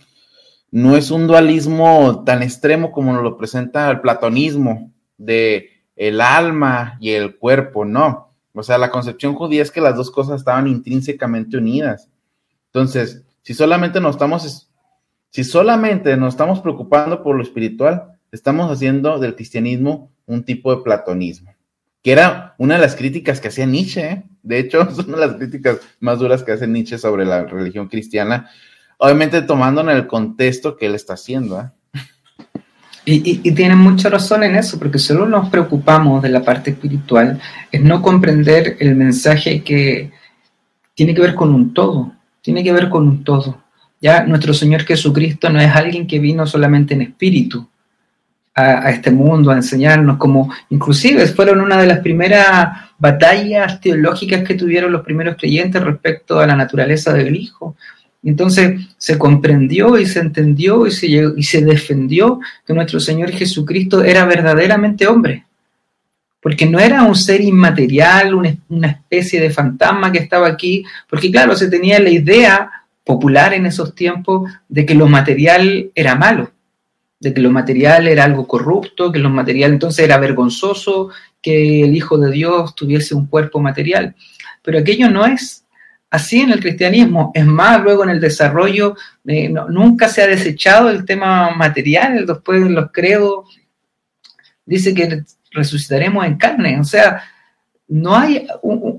[0.70, 7.10] no es un dualismo tan extremo como lo presenta el platonismo de el alma y
[7.10, 8.32] el cuerpo, no.
[8.52, 12.08] O sea, la concepción judía es que las dos cosas estaban intrínsecamente unidas.
[12.66, 14.68] Entonces, si solamente nos estamos
[15.30, 20.82] si solamente nos estamos preocupando por lo espiritual, estamos haciendo del cristianismo un tipo de
[20.82, 21.54] platonismo,
[22.02, 24.00] que era una de las críticas que hacía Nietzsche.
[24.00, 24.24] ¿eh?
[24.42, 27.88] De hecho, es una de las críticas más duras que hace Nietzsche sobre la religión
[27.88, 28.50] cristiana,
[28.98, 31.60] obviamente tomando en el contexto que él está haciendo.
[31.60, 32.00] ¿eh?
[33.04, 37.40] Y, y, tienen mucha razón en eso, porque solo nos preocupamos de la parte espiritual,
[37.72, 40.12] es no comprender el mensaje que
[40.94, 43.62] tiene que ver con un todo, tiene que ver con un todo.
[44.00, 47.66] Ya nuestro Señor Jesucristo no es alguien que vino solamente en espíritu
[48.54, 54.54] a, este mundo a enseñarnos, como inclusive fueron una de las primeras batallas teológicas que
[54.54, 57.76] tuvieron los primeros creyentes respecto a la naturaleza del Hijo.
[58.22, 64.02] Entonces se comprendió y se entendió y se, y se defendió que nuestro Señor Jesucristo
[64.02, 65.44] era verdaderamente hombre,
[66.42, 71.54] porque no era un ser inmaterial, una, especie de fantasma que estaba aquí, porque claro,
[71.54, 72.70] se tenía la idea
[73.04, 76.50] popular en esos tiempos de que lo material era malo,
[77.20, 81.96] de que lo material era algo corrupto, que lo material entonces era vergonzoso que el
[81.96, 84.14] Hijo de Dios tuviese un cuerpo material.
[84.62, 85.64] Pero aquello no es
[86.10, 87.32] así en el cristianismo.
[87.34, 92.62] Es más, luego en el desarrollo eh, nunca se ha desechado el tema material, después
[92.64, 93.58] de los credos
[94.64, 96.78] dice que resucitaremos en carne.
[96.78, 97.22] O sea,
[97.88, 98.46] no hay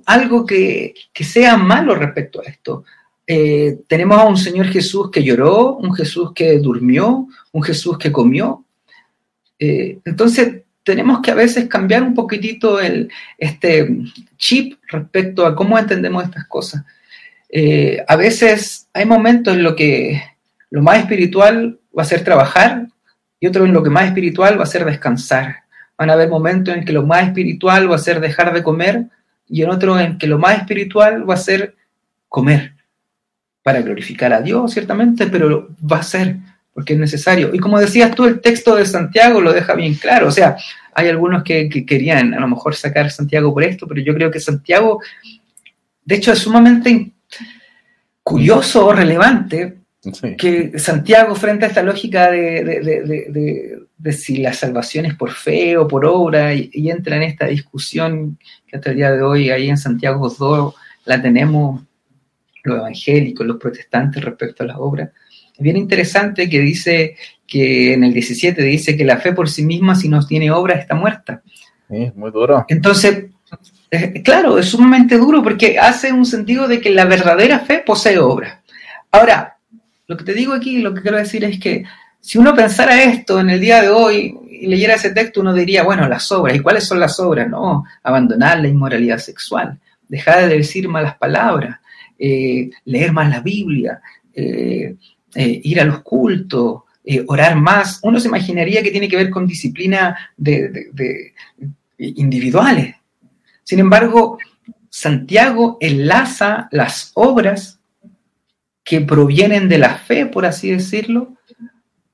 [0.06, 2.84] algo que, que sea malo respecto a esto.
[3.28, 8.12] Eh, tenemos a un Señor Jesús que lloró, un Jesús que durmió, un Jesús que
[8.12, 8.65] comió.
[9.60, 13.88] Eh, entonces, tenemos que a veces cambiar un poquitito el, este
[14.38, 16.84] chip respecto a cómo entendemos estas cosas.
[17.50, 20.22] Eh, a veces hay momentos en los que
[20.70, 22.88] lo más espiritual va a ser trabajar
[23.40, 25.64] y otro en lo que más espiritual va a ser descansar.
[25.98, 29.06] Van a haber momentos en que lo más espiritual va a ser dejar de comer
[29.48, 31.76] y en otro en que lo más espiritual va a ser
[32.28, 32.74] comer
[33.64, 36.38] para glorificar a Dios, ciertamente, pero va a ser
[36.74, 37.54] porque es necesario.
[37.54, 40.28] Y como decías tú, el texto de Santiago lo deja bien claro.
[40.28, 40.56] O sea,
[40.94, 44.40] hay algunos que, querían a lo mejor sacar Santiago por esto, pero yo creo que
[44.40, 45.02] Santiago,
[46.06, 47.12] de hecho, es sumamente
[48.24, 49.80] curioso o relevante
[50.38, 56.06] que Santiago, frente a esta lógica de, si la salvación es por fe o por
[56.06, 59.78] obra, y, y, entra en esta discusión que hasta el día de hoy ahí en
[59.78, 60.74] Santiago 2
[61.06, 61.82] la tenemos
[62.63, 65.10] los evangélicos, los protestantes respecto a las obras.
[65.54, 69.65] Es bien interesante que dice que en el 17 dice que la fe por sí
[69.65, 71.42] misma, si no tiene obras, está muerta.
[71.90, 72.65] Sí, muy duro.
[72.69, 73.25] Entonces,
[74.23, 78.60] claro, es sumamente duro porque hace un sentido de que la verdadera fe posee obras.
[79.12, 79.58] Ahora,
[80.08, 81.83] lo que te digo aquí, lo que quiero decir es que
[82.19, 85.83] si uno pensara esto en el día de hoy y leyera ese texto, uno diría,
[85.83, 86.56] bueno, las obras.
[86.56, 87.50] ¿Y cuáles son las obras?
[87.50, 91.79] No, abandonar la inmoralidad sexual, dejar de decir malas palabras,
[92.17, 94.02] eh, leer más la Biblia,
[94.33, 94.96] eh,
[95.35, 96.81] eh, ir a los cultos,
[97.27, 98.00] orar más.
[98.04, 101.33] Uno se imaginaría que tiene que ver con disciplina de,
[101.98, 102.96] individuales.
[103.70, 104.40] Sin embargo,
[104.90, 107.80] Santiago enlaza las obras
[108.84, 111.38] que provienen de la fe, por así decirlo,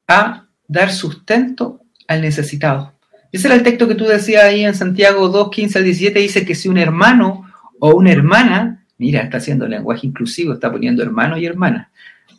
[0.06, 1.80] a dar sustento
[2.10, 2.91] al necesitado.
[3.32, 6.45] Ese era el texto que tú decías ahí en Santiago 2, 15 al 17, dice
[6.45, 7.49] que si un hermano
[7.80, 11.89] o una hermana, mira, está haciendo lenguaje inclusivo, está poniendo hermano y hermana.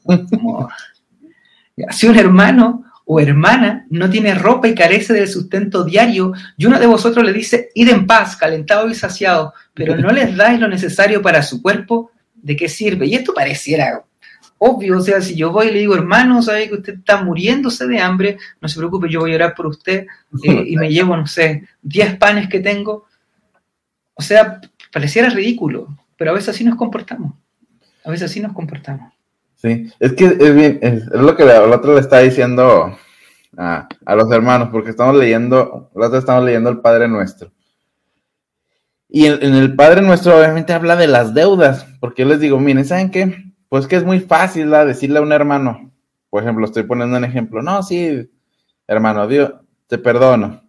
[1.88, 6.78] si un hermano o hermana no tiene ropa y carece del sustento diario, y uno
[6.78, 10.68] de vosotros le dice, id en paz, calentado y saciado, pero no les dais lo
[10.68, 13.06] necesario para su cuerpo, ¿de qué sirve?
[13.06, 14.02] Y esto pareciera
[14.58, 17.86] obvio, o sea, si yo voy y le digo, hermano, sabe que usted está muriéndose
[17.86, 20.06] de hambre, no se preocupe, yo voy a orar por usted
[20.42, 23.06] eh, y me llevo, no sé, 10 panes que tengo.
[24.14, 24.60] O sea,
[24.92, 27.34] pareciera ridículo, pero a veces así nos comportamos.
[28.04, 29.12] A veces así nos comportamos.
[29.56, 32.96] Sí, es que es bien, es, lo que el otro le está diciendo
[33.56, 37.50] a, los hermanos, porque estamos leyendo, el otro estamos leyendo el Padre Nuestro.
[39.08, 42.84] Y en, el Padre Nuestro obviamente habla de las deudas, porque yo les digo, miren,
[42.84, 43.44] ¿saben qué?
[43.70, 45.90] Pues que es muy fácil decirle a un hermano,
[46.28, 48.30] por ejemplo, estoy poniendo un ejemplo, no, sí,
[48.86, 49.54] hermano, Dios,
[49.86, 50.62] te perdono.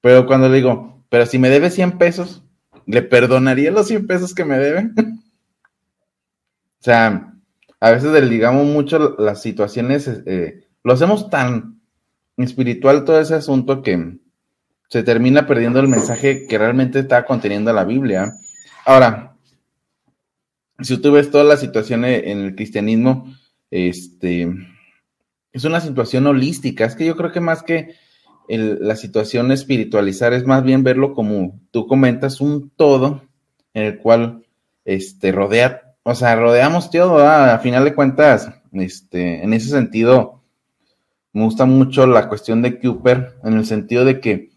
[0.00, 2.44] Pero cuando le digo, pero si me debe 100 pesos,
[2.86, 4.94] ¿le perdonaría los 100 pesos que me deben?
[6.80, 7.34] o sea,
[7.80, 11.80] a veces digamos mucho las situaciones, eh, lo hacemos tan
[12.36, 14.18] espiritual todo ese asunto que
[14.88, 18.32] se termina perdiendo el mensaje que realmente está conteniendo la Biblia.
[18.84, 19.36] Ahora,
[20.80, 23.34] si tú ves toda la situación en el cristianismo,
[23.70, 24.48] este,
[25.52, 26.84] es una situación holística.
[26.84, 27.94] Es que yo creo que más que
[28.48, 33.22] la situación espiritualizar es más bien verlo como tú comentas, un todo
[33.74, 34.46] en el cual
[34.84, 40.40] este, rodea o sea, rodeamos todo, a final de cuentas, este, en ese sentido,
[41.34, 44.48] me gusta mucho la cuestión de Cooper, en el sentido de que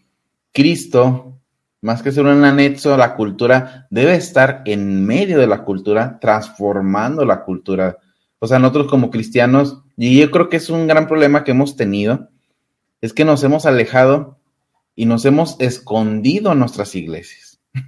[0.50, 1.38] Cristo,
[1.82, 6.18] más que ser un anexo a la cultura, debe estar en medio de la cultura,
[6.22, 7.98] transformando la cultura.
[8.38, 11.76] O sea, nosotros como cristianos, y yo creo que es un gran problema que hemos
[11.76, 12.30] tenido,
[13.02, 14.38] es que nos hemos alejado
[14.96, 17.60] y nos hemos escondido en nuestras iglesias.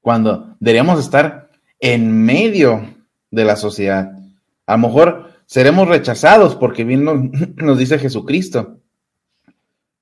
[0.00, 1.47] Cuando deberíamos estar
[1.80, 2.94] en medio
[3.30, 4.12] de la sociedad.
[4.66, 7.04] A lo mejor seremos rechazados porque bien
[7.56, 8.80] nos, dice Jesucristo.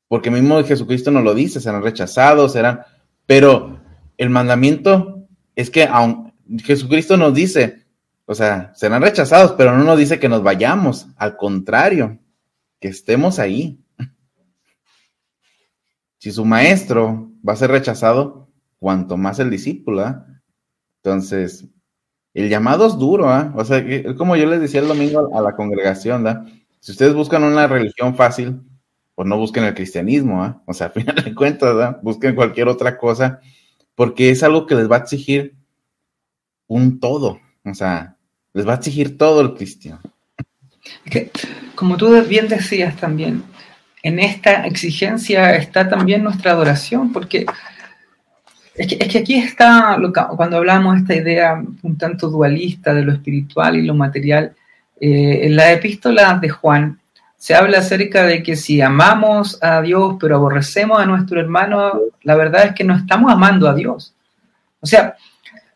[0.08, 2.80] Porque mismo Jesucristo nos lo dice, serán rechazados, serán...
[3.26, 3.80] Pero
[4.16, 7.86] el mandamiento es que aun, Jesucristo nos dice,
[8.24, 12.20] o sea, serán rechazados, pero no nos dice que nos vayamos, al contrario,
[12.78, 13.80] que estemos ahí.
[16.18, 18.48] Si su maestro va a ser rechazado,
[18.78, 20.02] cuanto más el discípulo.
[20.02, 20.26] ¿ah?
[21.06, 21.64] Entonces,
[22.34, 23.52] el llamado es duro, ¿ah?
[23.54, 23.80] O sea,
[24.16, 26.44] como yo les decía el domingo a la congregación, ¿da?
[26.80, 28.60] Si ustedes buscan una religión fácil,
[29.14, 30.60] pues no busquen el cristianismo, ¿ah?
[30.66, 32.00] O sea, a final de cuentas, ¿da?
[32.02, 33.38] Busquen cualquier otra cosa,
[33.94, 35.54] porque es algo que les va a exigir
[36.66, 38.16] un todo, o sea,
[38.52, 40.00] les va a exigir todo el cristiano.
[41.76, 43.44] como tú bien decías también,
[44.02, 47.46] en esta exigencia está también nuestra adoración, porque
[48.78, 49.98] es que, aquí está,
[50.36, 54.54] cuando hablamos de esta idea un tanto dualista de lo espiritual y lo material,
[55.00, 56.98] eh, en la epístola de Juan
[57.36, 62.34] se habla acerca de que si amamos a Dios pero aborrecemos a nuestro hermano, la
[62.34, 64.14] verdad es que no estamos amando a Dios.
[64.80, 65.16] O sea,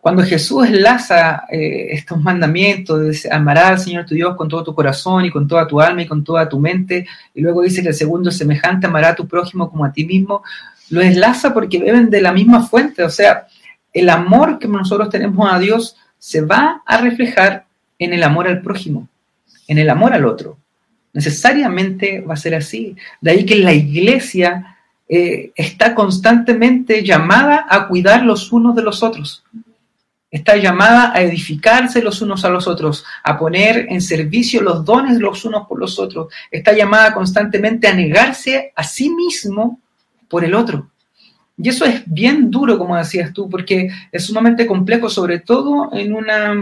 [0.01, 4.74] cuando Jesús enlaza eh, estos mandamientos, de amarás al Señor tu Dios con todo tu
[4.74, 7.88] corazón y con toda tu alma y con toda tu mente, y luego dice que
[7.88, 10.42] el segundo semejante, amará a tu prójimo como a ti mismo,
[10.91, 13.03] lo enlaza porque beben de la misma fuente.
[13.03, 13.47] O sea,
[13.93, 17.66] el amor que nosotros tenemos a Dios se va a reflejar
[17.99, 19.09] en el amor al prójimo,
[19.66, 20.59] en el amor al otro.
[21.12, 22.97] Necesariamente va a ser así.
[23.20, 24.76] De ahí que la iglesia
[25.09, 29.45] eh, está constantemente llamada a cuidar los unos de los otros.
[30.30, 35.18] Está llamada a edificarse los unos a los otros, a poner en servicio los dones
[35.18, 36.32] los unos por los otros.
[36.51, 39.80] Está llamada constantemente a negarse a sí mismo
[40.31, 40.89] por el otro.
[41.59, 46.14] Y eso es bien duro, como decías tú, porque es sumamente complejo, sobre todo en
[46.14, 46.53] una,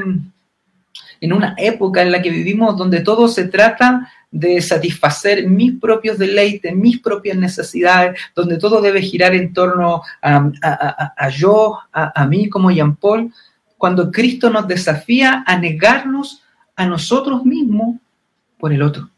[1.20, 6.18] en una época en la que vivimos donde todo se trata de satisfacer mis propios
[6.18, 12.70] deleites, mis propias necesidades, donde todo debe girar en torno a, yo, a, mí como
[12.70, 13.32] Jean Paul,
[13.76, 16.42] cuando Cristo nos desafía a negarnos
[16.74, 17.96] a nosotros mismos
[18.58, 19.08] por el otro.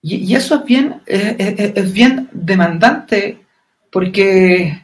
[0.00, 3.40] Y, eso es bien, es bien demandante
[3.90, 4.82] porque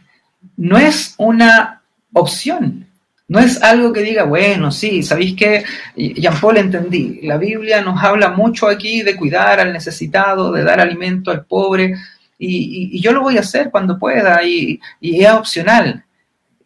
[0.56, 2.86] no es una opción,
[3.26, 5.64] no es algo que diga, bueno, sí, sabéis que,
[5.96, 10.80] Jean Paul entendí, la Biblia nos habla mucho aquí de cuidar al necesitado, de dar
[10.80, 11.94] alimento al pobre,
[12.38, 16.03] y, yo lo voy a hacer cuando pueda, y, es opcional.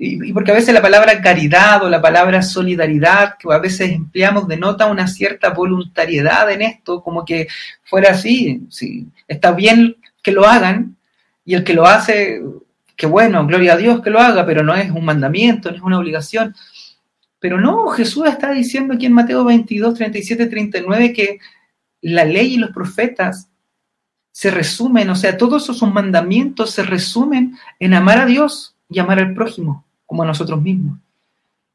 [0.00, 4.46] Y, porque a veces la palabra caridad o la palabra solidaridad que a veces empleamos
[4.46, 7.48] denota una cierta voluntariedad en esto, como que
[7.82, 10.96] fuera así, sí, está bien que lo hagan
[11.44, 12.40] y el que lo hace,
[12.94, 15.82] que bueno, gloria a Dios que lo haga, pero no es un mandamiento, no es
[15.82, 16.54] una obligación.
[17.40, 21.38] Pero no, Jesús está diciendo aquí en Mateo 22, 37, 39 que
[22.02, 23.48] la ley y los profetas
[24.30, 29.18] se resumen, o sea, todos esos mandamientos se resumen en amar a Dios y amar
[29.18, 30.98] al prójimo como a nosotros mismos.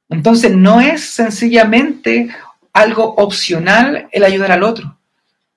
[0.10, 2.30] Entonces no es sencillamente
[2.74, 4.98] algo opcional el ayudar al otro.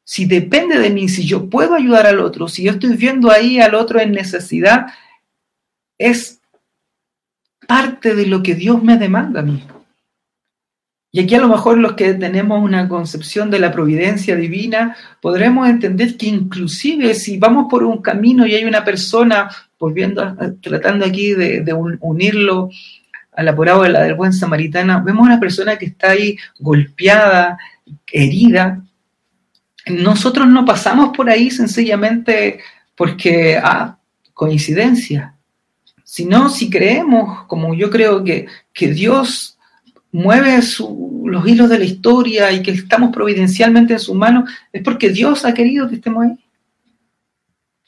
[0.05, 3.61] Si depende de mí, si yo puedo ayudar al otro, si yo estoy viendo ahí
[3.61, 4.87] al otro en necesidad,
[5.99, 6.41] es
[7.67, 9.65] parte de lo que Dios me demanda a mí.
[11.11, 15.67] Y aquí a lo mejor los que tenemos una concepción de la providencia divina, podremos
[15.67, 19.49] entender que inclusive si vamos por un camino y hay una persona,
[19.79, 22.71] volviendo, tratando aquí de, unirlo
[23.33, 27.59] a la parábola del buen samaritana, vemos una persona que está ahí golpeada,
[28.11, 28.83] herida.
[29.87, 32.61] Nosotros no pasamos por ahí sencillamente
[32.95, 33.99] porque, ah,
[34.33, 35.35] coincidencia,
[36.03, 39.59] sino si creemos, como yo creo que, que Dios
[40.13, 40.61] mueve
[41.25, 45.45] los hilos de la historia y que estamos providencialmente en sus manos, es porque Dios
[45.45, 46.46] ha querido que estemos ahí.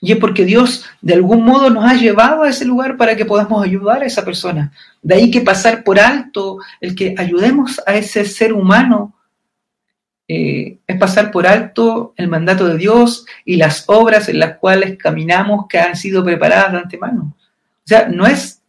[0.00, 3.24] Y es porque Dios de algún modo nos ha llevado a ese lugar para que
[3.24, 4.72] podamos ayudar a esa persona.
[5.02, 9.14] De ahí que pasar por alto el que ayudemos a ese ser humano
[10.30, 14.98] eh, es pasar por alto el mandato de Dios y las obras en las cuales
[14.98, 17.34] caminamos que han sido preparadas de antemano.
[17.34, 18.62] O sea, no es,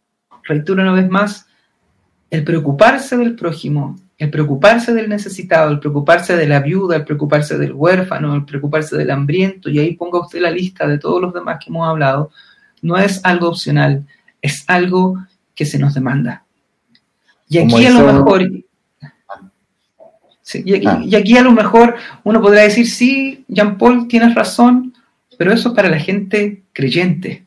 [0.44, 1.46] reitero una vez más,
[2.30, 7.56] el preocuparse del prójimo, el preocuparse del necesitado, el preocuparse de la viuda, el preocuparse
[7.56, 11.32] del huérfano, el preocuparse del hambriento, y ahí ponga usted la lista de todos los
[11.32, 12.30] demás que hemos hablado,
[12.82, 14.06] no es algo opcional,
[14.42, 15.16] es algo
[15.54, 16.44] que se nos demanda.
[17.48, 18.42] Y aquí a lo mejor...
[19.02, 19.40] Ah.
[20.52, 24.92] y, aquí, a lo mejor uno podrá decir, sí, Jean Paul, tienes razón,
[25.38, 27.46] pero eso es para la gente creyente,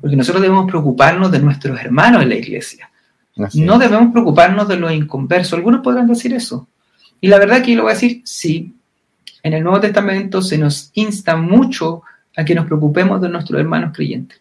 [0.00, 2.88] porque nosotros debemos preocuparnos de nuestros hermanos en la iglesia
[3.36, 5.56] no debemos preocuparnos de lo inconverso.
[5.56, 6.68] Algunos podrán decir eso.
[7.20, 8.74] Y la verdad que yo lo voy a decir, sí.
[9.42, 12.02] En el Nuevo Testamento se nos insta mucho
[12.36, 14.40] a que nos preocupemos de nuestros hermanos creyentes,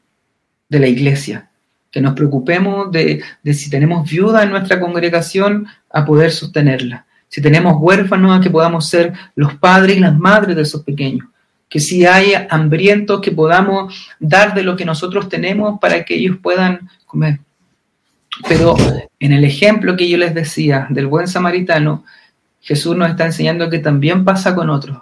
[0.69, 1.49] de la iglesia,
[1.91, 7.05] que nos preocupemos de, de si tenemos viuda en nuestra congregación, a poder sostenerla.
[7.27, 11.27] Si tenemos huérfanos, a que podamos ser los padres y las madres de esos pequeños.
[11.67, 16.37] Que si hay hambrientos, que podamos dar de lo que nosotros tenemos para que ellos
[16.41, 17.39] puedan comer.
[18.47, 18.75] Pero
[19.19, 22.03] en el ejemplo que yo les decía del buen samaritano,
[22.61, 25.01] Jesús nos está enseñando que también pasa con otros.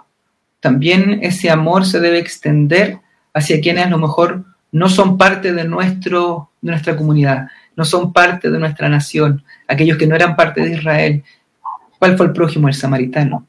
[0.60, 2.98] También ese amor se debe extender
[3.34, 8.12] hacia quienes a lo mejor no son parte de, nuestro, de nuestra comunidad, no son
[8.12, 11.24] parte de nuestra nación, aquellos que no eran parte de Israel.
[11.98, 12.68] ¿Cuál fue el prójimo?
[12.68, 13.46] El samaritano.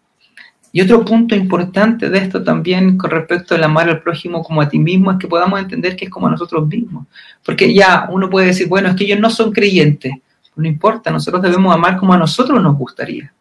[0.75, 4.67] Y otro punto importante de esto también con respecto al amar al prójimo como a
[4.67, 7.05] ti mismo es que podamos entender que es como a nosotros mismos.
[7.45, 10.13] Porque ya uno puede decir, bueno, es que ellos no son creyentes.
[10.55, 13.31] No importa, nosotros debemos amar como a nosotros nos gustaría.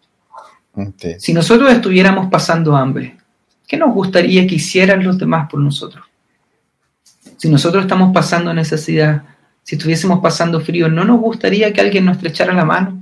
[1.19, 3.17] Si nosotros estuviéramos pasando hambre,
[3.67, 6.05] ¿qué nos gustaría que hicieran los demás por nosotros?
[7.39, 9.23] Si nosotros estamos pasando necesidad,
[9.63, 13.02] si estuviésemos pasando frío, ¿no nos gustaría que alguien nos estrechara la mano?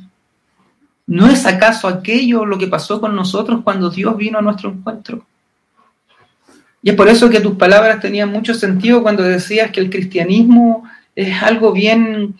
[1.11, 5.27] ¿No es acaso aquello lo que pasó con nosotros cuando Dios vino a nuestro encuentro?
[6.85, 10.85] Y es por eso que tus palabras tenían mucho sentido cuando decías que el cristianismo
[11.17, 12.37] es algo bien,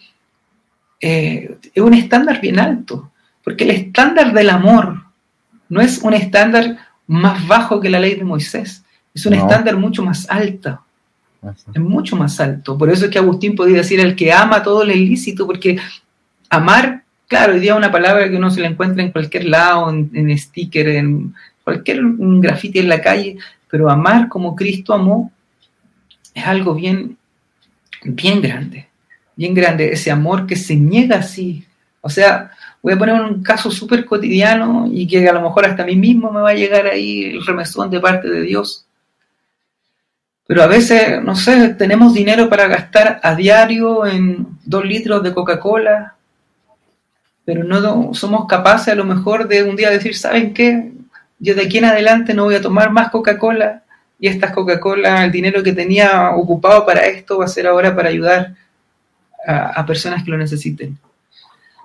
[1.01, 3.11] eh, es un estándar bien alto,
[3.43, 5.03] porque el estándar del amor
[5.69, 6.77] no es un estándar
[7.09, 10.81] más bajo que la ley de Moisés, es un estándar mucho más alto,
[11.75, 12.79] es mucho más alto.
[12.79, 15.77] Por eso es que Agustín podía decir el que ama todo lo ilícito, porque
[16.49, 17.00] amar
[17.31, 20.89] Claro, hoy día una palabra que uno se la encuentra en cualquier lado, en, sticker,
[20.89, 23.37] en cualquier grafiti en la calle,
[23.71, 25.31] pero amar como Cristo amó
[26.35, 27.17] es algo bien,
[28.03, 28.89] bien grande,
[29.37, 31.65] bien grande, ese amor que se niega así.
[32.01, 32.51] O sea,
[32.83, 35.95] voy a poner un caso súper cotidiano y que a lo mejor hasta a mí
[35.95, 38.87] mismo me va a llegar ahí el remesón de parte de Dios.
[40.49, 45.33] Pero a veces, no sé, tenemos dinero para gastar a diario en dos litros de
[45.33, 46.17] Coca-Cola,
[47.51, 50.93] pero no somos capaces a lo mejor de un día decir, ¿saben qué?
[51.41, 53.83] Yo de aquí en adelante no voy a tomar más Coca-Cola
[54.21, 58.09] y estas Coca-Cola, el dinero que tenía ocupado para esto va a ser ahora para
[58.09, 58.55] ayudar
[59.45, 60.97] a, personas que lo necesiten.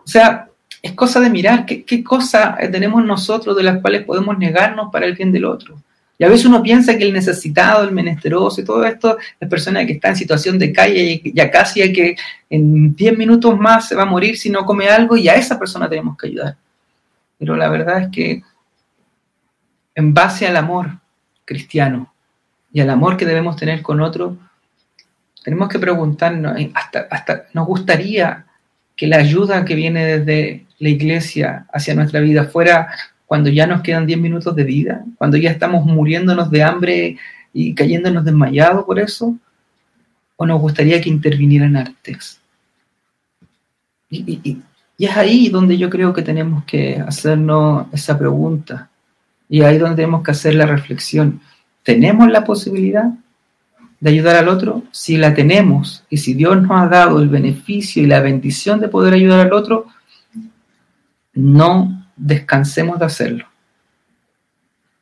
[0.06, 0.50] O sea,
[0.84, 5.08] es cosa de mirar qué, qué cosa tenemos nosotros de las cuales podemos negarnos para
[5.08, 5.78] el bien del otro.
[6.18, 9.86] Y a veces uno piensa que el necesitado, el menesteroso y todo esto es persona
[9.86, 12.16] que está en situación de calle y ya casi hay que
[12.50, 15.60] en 10 minutos más se va a morir si no come algo y a esa
[15.60, 16.56] persona tenemos que ayudar.
[17.38, 18.44] Pero la verdad es que
[19.94, 21.00] en base al amor
[21.44, 22.14] cristiano
[22.72, 24.38] y al amor que debemos tener con otro,
[25.44, 28.46] tenemos que preguntarnos, eh, hasta, hasta nos gustaría
[28.96, 32.90] que la ayuda que viene desde la iglesia hacia nuestra vida fuera
[33.26, 37.18] cuando ya nos quedan 10 minutos de vida, cuando ya estamos muriéndonos de hambre
[37.54, 39.36] y cayéndonos desmayados por eso,
[40.36, 42.40] o nos gustaría que intervinieran artes.
[44.10, 44.62] Y, y,
[44.98, 48.90] es ahí donde yo creo que tenemos que hacernos esa pregunta,
[49.50, 51.42] y ahí donde tenemos que hacer la reflexión.
[51.84, 53.12] ¿Tenemos la posibilidad
[54.00, 54.84] de ayudar al otro?
[54.92, 58.88] Si la tenemos, y si Dios nos ha dado el beneficio y la bendición de
[58.88, 59.86] poder ayudar al otro,
[61.34, 63.46] no descansemos de hacerlo.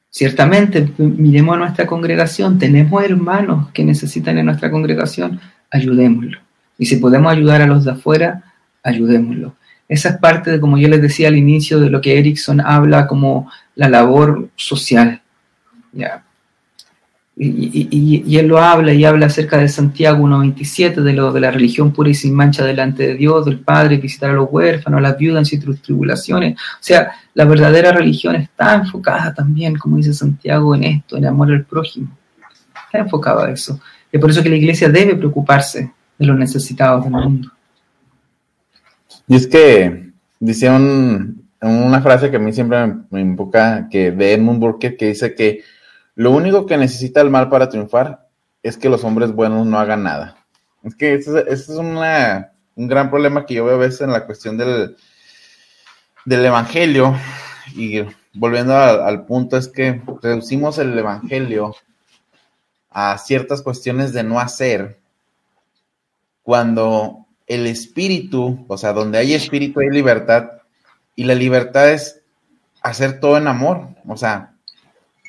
[0.09, 5.39] Ciertamente, miremos a nuestra congregación, tenemos hermanos que necesitan en nuestra congregación,
[5.71, 6.39] ayudémoslo.
[6.77, 8.43] Y si podemos ayudar a los de afuera,
[8.83, 9.55] ayudémoslo.
[9.87, 13.07] Esa es parte de, como yo les decía al inicio, de lo que Erickson habla
[13.07, 15.21] como la labor social.
[15.91, 16.23] ¿ya?
[17.35, 21.91] Y, él lo habla y habla acerca de Santiago 1.27, de lo de la religión
[21.91, 25.17] pura y sin mancha delante de Dios, del Padre, visitar a los huérfanos, a las
[25.17, 26.53] viudas en sus tribulaciones.
[26.53, 31.51] O sea, la verdadera religión está enfocada también, como dice Santiago, en esto, en amor
[31.51, 32.15] al prójimo.
[32.85, 33.79] Está enfocada a eso.
[34.11, 37.51] Y por eso que la iglesia debe preocuparse de los necesitados del mundo.
[39.27, 44.33] Y es que dice una frase que a mí siempre me, me invoca, que de
[44.33, 45.63] Edmund Burke, que dice que
[46.15, 48.27] lo único que necesita el mal para triunfar
[48.61, 50.37] es que los hombres buenos no hagan nada.
[50.83, 51.97] Es que ese, es un
[52.75, 54.95] gran problema que yo veo a veces en la cuestión del,
[56.25, 57.15] evangelio.
[57.75, 58.01] Y
[58.33, 61.75] volviendo al, punto, es que reducimos el evangelio
[62.89, 64.99] a ciertas cuestiones de no hacer
[66.43, 70.51] cuando el espíritu, o sea, donde hay espíritu hay libertad,
[71.15, 72.21] y la libertad es
[72.81, 74.52] hacer todo en amor, o sea,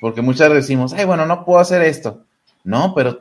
[0.00, 2.24] porque muchas veces decimos, ay, bueno, no puedo hacer esto.
[2.62, 3.20] No, pero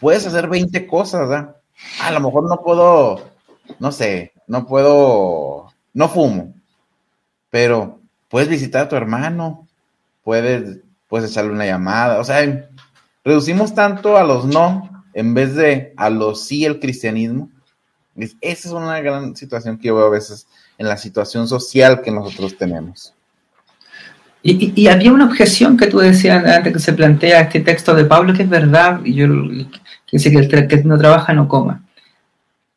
[0.00, 1.56] puedes hacer 20 cosas, ¿verdad?
[2.00, 3.30] A lo mejor no puedo,
[3.78, 6.54] no sé, no puedo, no fumo,
[7.50, 9.66] pero puedes visitar a tu hermano,
[10.22, 12.68] puedes, puedes echarle una llamada, o sea,
[13.24, 17.50] reducimos tanto a los no en vez de a los sí el cristianismo.
[18.16, 20.46] Esa es una gran situación que yo veo a veces
[20.78, 23.14] en la situación social que nosotros tenemos.
[24.46, 28.34] Y, había una objeción que tú decías antes que se plantea este texto de Pablo,
[28.34, 31.82] que es verdad, y yo que dice que el que no trabaja no coma.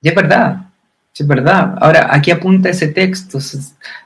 [0.01, 0.68] Y es verdad,
[1.13, 1.76] es verdad.
[1.82, 3.39] Ahora, aquí apunta ese texto,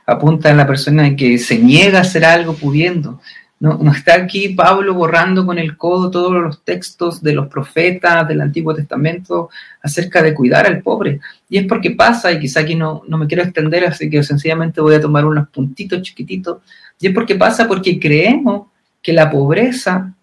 [0.04, 3.20] apunta a la persona que se niega a hacer algo pudiendo.
[3.60, 8.26] No, no, está aquí Pablo borrando con el codo todos los textos de los profetas
[8.26, 9.50] del Antiguo Testamento
[9.80, 11.20] acerca de cuidar al pobre.
[11.48, 14.80] Y es porque pasa, y quizá aquí no, no me quiero extender, así que sencillamente
[14.80, 16.58] voy a tomar unos puntitos chiquititos
[17.00, 18.68] y es porque pasa porque creemos
[19.02, 20.14] que la pobreza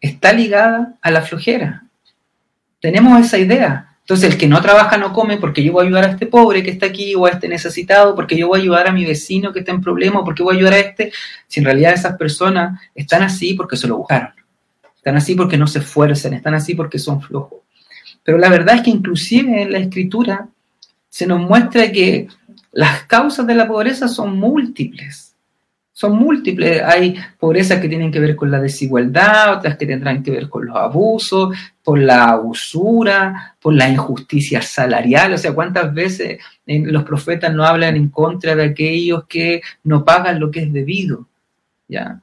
[0.00, 1.84] está ligada a la flojera.
[2.80, 3.96] Tenemos esa idea.
[4.00, 6.62] Entonces, el que no trabaja no come porque yo voy a ayudar a este pobre
[6.62, 9.52] que está aquí o a este necesitado, porque yo voy a ayudar a mi vecino
[9.52, 11.12] que está en problema, porque voy a ayudar a este.
[11.46, 14.32] Si en realidad esas personas están así porque se lo buscaron.
[14.96, 17.60] Están así porque no se esfuerzan, están así porque son flojos.
[18.24, 20.48] Pero la verdad es que inclusive en la escritura
[21.08, 22.28] se nos muestra que
[22.72, 25.31] las causas de la pobreza son múltiples
[25.92, 26.82] son múltiples.
[26.82, 30.66] Hay pobrezas que tienen que ver con la desigualdad, otras que tendrán que ver con
[30.66, 35.34] los abusos, por la usura, por la injusticia salarial.
[35.34, 40.40] O sea, ¿cuántas veces los profetas no hablan en contra de aquellos que no pagan
[40.40, 41.28] lo que es debido?
[41.88, 42.20] ¿Ya?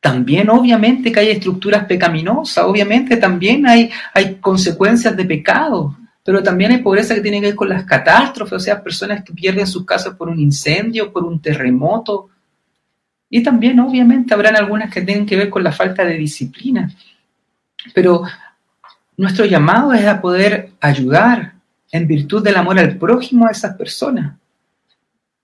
[0.00, 6.72] También obviamente que hay estructuras pecaminosas, obviamente también hay, hay consecuencias de pecado, pero también
[6.72, 9.86] hay pobreza que tiene que ver con las catástrofes, o sea, personas que pierden sus
[9.86, 12.28] casas por un incendio, por un terremoto,
[13.36, 16.88] y también, obviamente, habrán algunas que tienen que ver con la falta de disciplina.
[17.92, 18.22] Pero
[19.16, 21.54] nuestro llamado es a poder ayudar
[21.90, 24.36] en virtud del amor al prójimo a esas personas.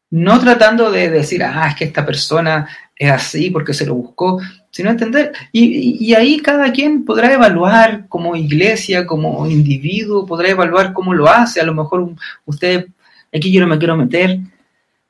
[0.08, 4.40] No tratando de decir, ah, es que esta persona es así porque se lo buscó,
[4.70, 5.32] sino entender.
[5.50, 11.60] Y, ahí cada quien podrá evaluar como iglesia, como individuo, podrá evaluar cómo lo hace.
[11.60, 12.14] A lo mejor
[12.46, 12.86] usted,
[13.34, 14.38] aquí yo no me quiero meter,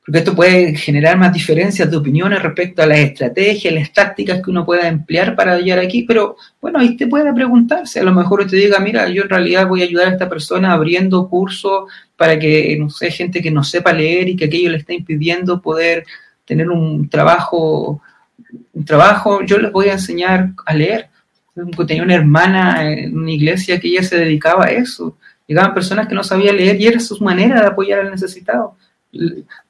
[0.03, 4.49] porque esto puede generar más diferencias de opiniones respecto a las estrategias, las tácticas que
[4.49, 8.41] uno pueda emplear para llegar aquí, pero bueno, ahí te puede preguntarse, a lo mejor
[8.41, 11.83] usted diga, mira, yo en realidad voy a ayudar a esta persona abriendo cursos
[12.17, 15.61] para que, no sé, gente que no sepa leer y que aquello le está impidiendo
[15.61, 16.05] poder
[16.45, 18.01] tener un trabajo
[18.73, 21.09] un trabajo, yo les voy a enseñar a leer.
[21.87, 25.17] Tenía una hermana en una iglesia que ella se dedicaba a eso.
[25.47, 28.77] Llegaban personas que no sabían leer y era su manera de apoyar al necesitado.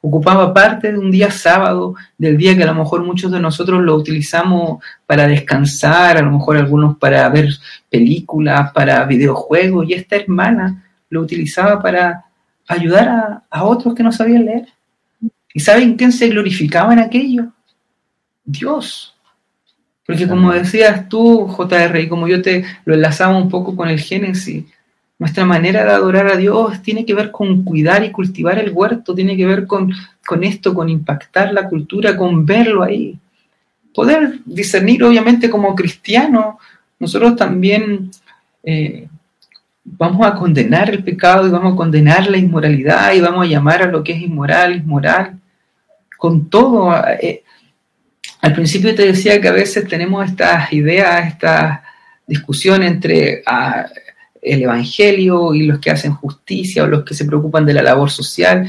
[0.02, 3.82] Ocupaba parte de un día sábado, del día que a lo mejor muchos de nosotros
[3.82, 7.50] lo utilizamos para descansar, a lo mejor algunos para ver
[7.90, 12.26] películas, para videojuegos, y esta hermana lo utilizaba para
[12.68, 14.68] ayudar a, a otros que no sabían leer.
[15.54, 17.48] ¿Y saben quién se glorificaba en aquello?
[18.44, 19.16] Dios.
[20.06, 24.00] Porque como decías tú, JR, y como yo te lo enlazaba un poco con el
[24.00, 24.66] Génesis,
[25.22, 29.14] nuestra manera de adorar a Dios tiene que ver con cuidar y cultivar el huerto,
[29.14, 29.94] tiene que ver con,
[30.26, 33.20] con esto, con impactar la cultura, con verlo ahí.
[33.94, 36.56] Poder discernir, obviamente, como cristianos,
[36.98, 38.10] nosotros también
[38.64, 39.08] eh,
[39.84, 43.84] vamos a condenar el pecado y vamos a condenar la inmoralidad y vamos a llamar
[43.84, 45.40] a lo que es inmoral, inmoral,
[46.18, 46.96] con todo.
[47.22, 47.44] Eh,
[48.42, 51.84] al principio te decía que a veces tenemos estas ideas, esta
[52.26, 53.86] discusión entre ah,
[54.42, 58.10] el Evangelio y los que hacen justicia o los que se preocupan de la labor
[58.10, 58.68] social.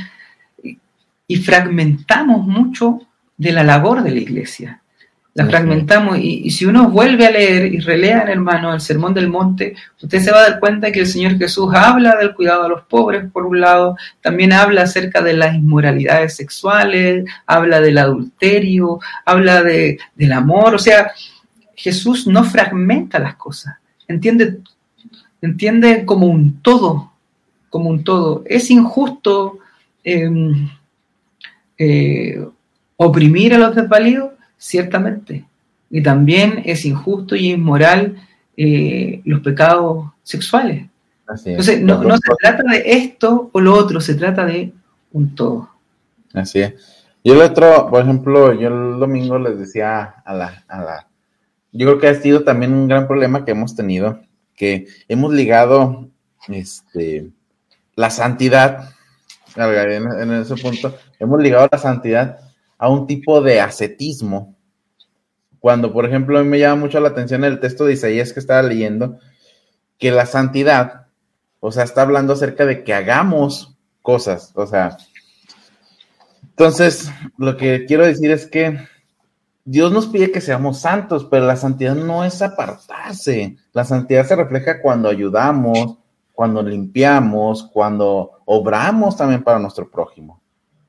[1.27, 3.01] Y fragmentamos mucho
[3.37, 4.83] de la labor de la iglesia.
[5.35, 9.75] La fragmentamos y, si uno vuelve a leer y relea, hermano, el Sermón del Monte,
[10.03, 12.83] usted se va a dar cuenta que el Señor Jesús habla del cuidado a los
[12.83, 19.63] pobres, por un lado, también habla acerca de las inmoralidades sexuales, habla del adulterio, habla
[19.63, 21.13] de, del amor, o sea,
[21.75, 24.59] Jesús no fragmenta las cosas, entiende
[25.43, 27.13] entiende como un todo,
[27.69, 28.43] como un todo.
[28.47, 29.59] Es injusto
[30.05, 30.71] em,
[31.77, 32.43] eh,
[32.97, 35.45] oprimir a los desvalidos, ciertamente.
[35.91, 38.17] Y también es injusto y inmoral
[38.57, 40.87] eh, los pecados sexuales.
[41.45, 44.73] Entonces, no, se trata de esto o lo otro, se trata de
[45.13, 45.71] un todo.
[46.35, 46.75] Así es.
[47.25, 51.07] Yo el otro, por ejemplo, yo el domingo les decía a la, a la,
[51.71, 54.21] yo creo que ha sido también un gran problema que hemos tenido
[54.57, 56.09] que hemos ligado
[56.49, 57.31] este,
[57.95, 58.91] la santidad,
[59.57, 62.39] en, ese punto, hemos ligado la santidad
[62.79, 64.57] a un tipo de ascetismo.
[65.61, 68.41] Cuando, por ejemplo, a mí me llama mucho la atención el texto de Isaías que
[68.41, 69.19] estaba leyendo,
[69.99, 71.07] que la santidad,
[71.61, 74.97] o sea, está hablando acerca de que hagamos cosas, o sea,
[76.53, 78.79] entonces, lo que quiero decir es que
[79.65, 83.57] Dios nos pide que seamos santos, pero la santidad no es apartarse.
[83.73, 85.99] La santidad se refleja cuando ayudamos,
[86.35, 90.41] cuando limpiamos, cuando obramos también para nuestro prójimo.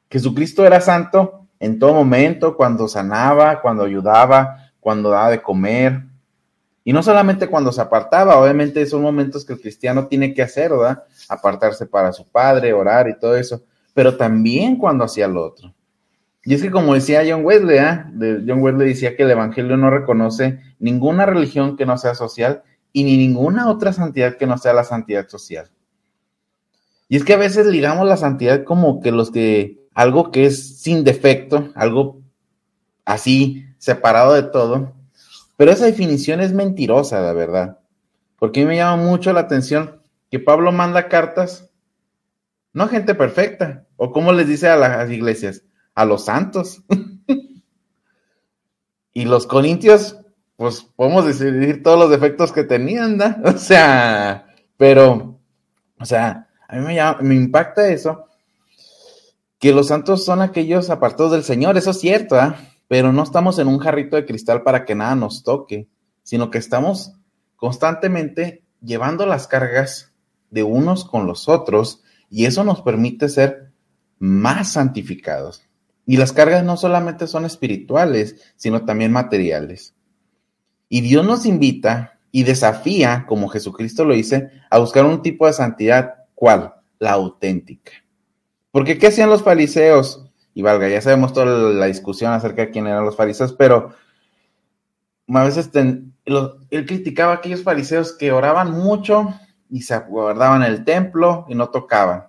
[0.10, 6.04] Jesucristo era santo en todo momento, cuando sanaba, cuando ayudaba, cuando daba de comer.
[6.84, 10.72] Y no solamente cuando se apartaba, obviamente son momentos que el cristiano tiene que hacer,
[10.72, 11.04] ¿verdad?
[11.30, 13.62] Apartarse para su padre, orar y todo eso,
[13.94, 15.74] pero también cuando hacía lo otro.
[16.46, 18.44] Y es que como decía John Wesley, ¿eh?
[18.46, 23.06] John Wesley decía que el Evangelio no reconoce ninguna religión que no sea social y
[23.06, 25.72] ni ninguna otra santidad que no sea la santidad social.
[27.08, 30.82] Y es que a veces ligamos la santidad como que los que algo que es
[30.82, 32.22] sin defecto, algo
[33.06, 34.94] así separado de todo,
[35.56, 37.80] pero esa definición es mentirosa, la verdad.
[38.38, 41.70] Porque a mí me llama mucho la atención que Pablo manda cartas,
[42.74, 45.64] no a gente perfecta, o como les dice a las iglesias,
[45.96, 46.84] a los santos.
[49.14, 50.18] y los corintios,
[50.56, 53.20] pues podemos decir todos los defectos que tenían.
[53.46, 55.40] O sea, pero,
[56.00, 58.28] o sea, a mí me, impacta eso,
[59.60, 62.58] que los santos son aquellos apartados del Señor, eso es cierto, ¿ah?
[62.88, 65.88] pero no estamos en un jarrito de cristal para que nada nos toque,
[66.24, 67.14] sino que estamos
[67.56, 70.12] constantemente llevando las cargas
[70.50, 73.72] de unos con los otros y eso nos permite ser
[74.20, 75.64] más santificados.
[76.06, 79.96] Y las cargas no solamente son espirituales, sino también materiales.
[80.90, 85.54] Y Dios nos invita y desafía, como Jesucristo lo dice, a buscar un tipo de
[85.54, 86.16] santidad.
[86.36, 86.74] ¿Cuál?
[87.00, 87.92] La auténtica.
[88.72, 90.26] Porque ¿qué hacían los fariseos?
[90.54, 93.94] Y valga, ya sabemos toda la discusión acerca de quién eran los fariseos, pero
[95.28, 99.34] a veces él criticaba a aquellos fariseos que oraban mucho
[99.70, 102.28] y se guardaban el templo y no tocaban.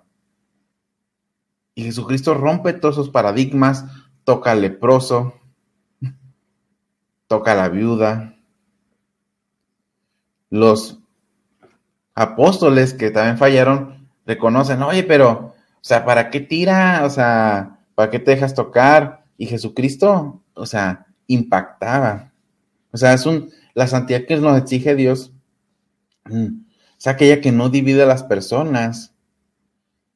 [1.75, 3.85] Y Jesucristo rompe todos esos paradigmas,
[4.25, 5.35] toca al leproso,
[7.27, 8.37] toca a la viuda.
[10.51, 11.01] Los
[12.15, 17.03] apóstoles que también fallaron reconocen, oye, pero, o sea, ¿para qué tira?
[17.05, 19.25] O sea, ¿para qué te dejas tocar?
[19.37, 22.33] Y Jesucristo, o sea, impactaba.
[22.93, 25.33] O sea, es un, la santidad que nos exige Dios,
[26.27, 26.65] mm,
[26.99, 29.14] es aquella que no divide a las personas,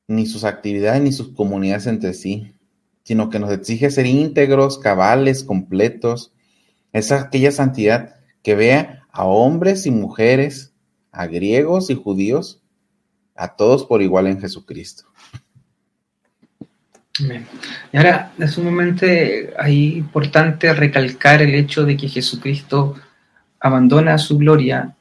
[0.09, 2.55] ni sus actividades ni sus comunidades entre sí,
[3.05, 6.33] sino que nos exige ser íntegros, cabales, completos,
[6.93, 10.73] Es aquella santidad que vea a hombres y mujeres,
[11.13, 12.63] a griegos y judíos,
[13.37, 15.05] a todos por igual en Jesucristo.
[17.93, 22.95] Y ahora es sumamente ahí importante recalcar el hecho de que Jesucristo
[23.61, 24.95] abandona su gloria,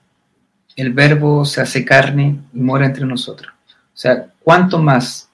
[0.75, 3.53] el verbo se hace carne y mora entre nosotros.
[3.69, 5.27] O sea, ¿cuánto más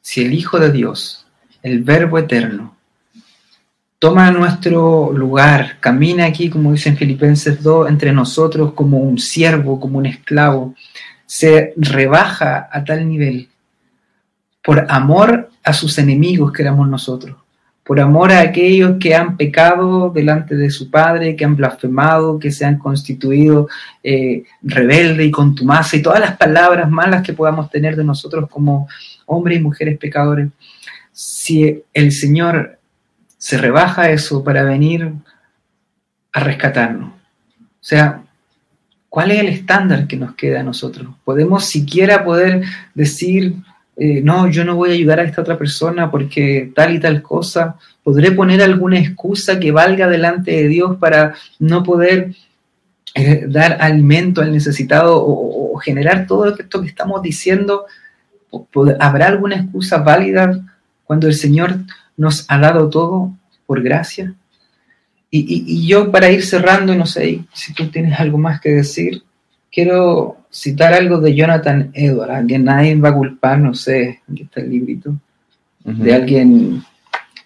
[0.00, 1.26] si el Hijo de Dios,
[1.64, 2.76] el verbo eterno,
[3.98, 9.80] toma nuestro lugar, camina aquí, como dice en Filipenses 2, entre nosotros como un siervo,
[9.80, 10.76] como un esclavo,
[11.26, 13.48] se rebaja a tal nivel
[14.62, 17.36] por amor a sus enemigos que éramos nosotros,
[17.90, 22.52] por amor a aquellos que han pecado delante de su Padre, que han blasfemado, que
[22.52, 23.68] se han constituido
[24.04, 28.86] eh, rebelde y contumaz, y todas las palabras malas que podamos tener de nosotros como
[29.26, 30.50] hombres y mujeres pecadores.
[31.10, 32.78] Si el Señor
[33.36, 35.12] se rebaja eso para venir
[36.32, 37.14] a rescatarnos, o
[37.80, 38.22] sea,
[39.08, 41.08] ¿cuál es el estándar que nos queda a nosotros?
[41.24, 42.62] ¿Podemos siquiera poder
[42.94, 43.56] decir,
[44.02, 47.20] eh, no, yo no voy a ayudar a esta otra persona porque tal y tal
[47.20, 47.76] cosa.
[48.02, 52.34] ¿Podré poner alguna excusa que valga delante de Dios para no poder
[53.14, 57.84] eh, dar alimento al necesitado o, generar todo esto que estamos diciendo?
[58.98, 61.76] ¿Habrá alguna excusa válida cuando el Señor
[62.16, 63.34] nos ha dado todo
[63.66, 64.32] por gracia?
[65.30, 69.22] Y, y yo para ir cerrando, no sé si tú tienes algo más que decir,
[69.70, 74.60] quiero citar algo de Jonathan Edwards, que nadie va a culpar, no sé, aquí está
[74.60, 75.14] el librito,
[75.84, 76.82] de alguien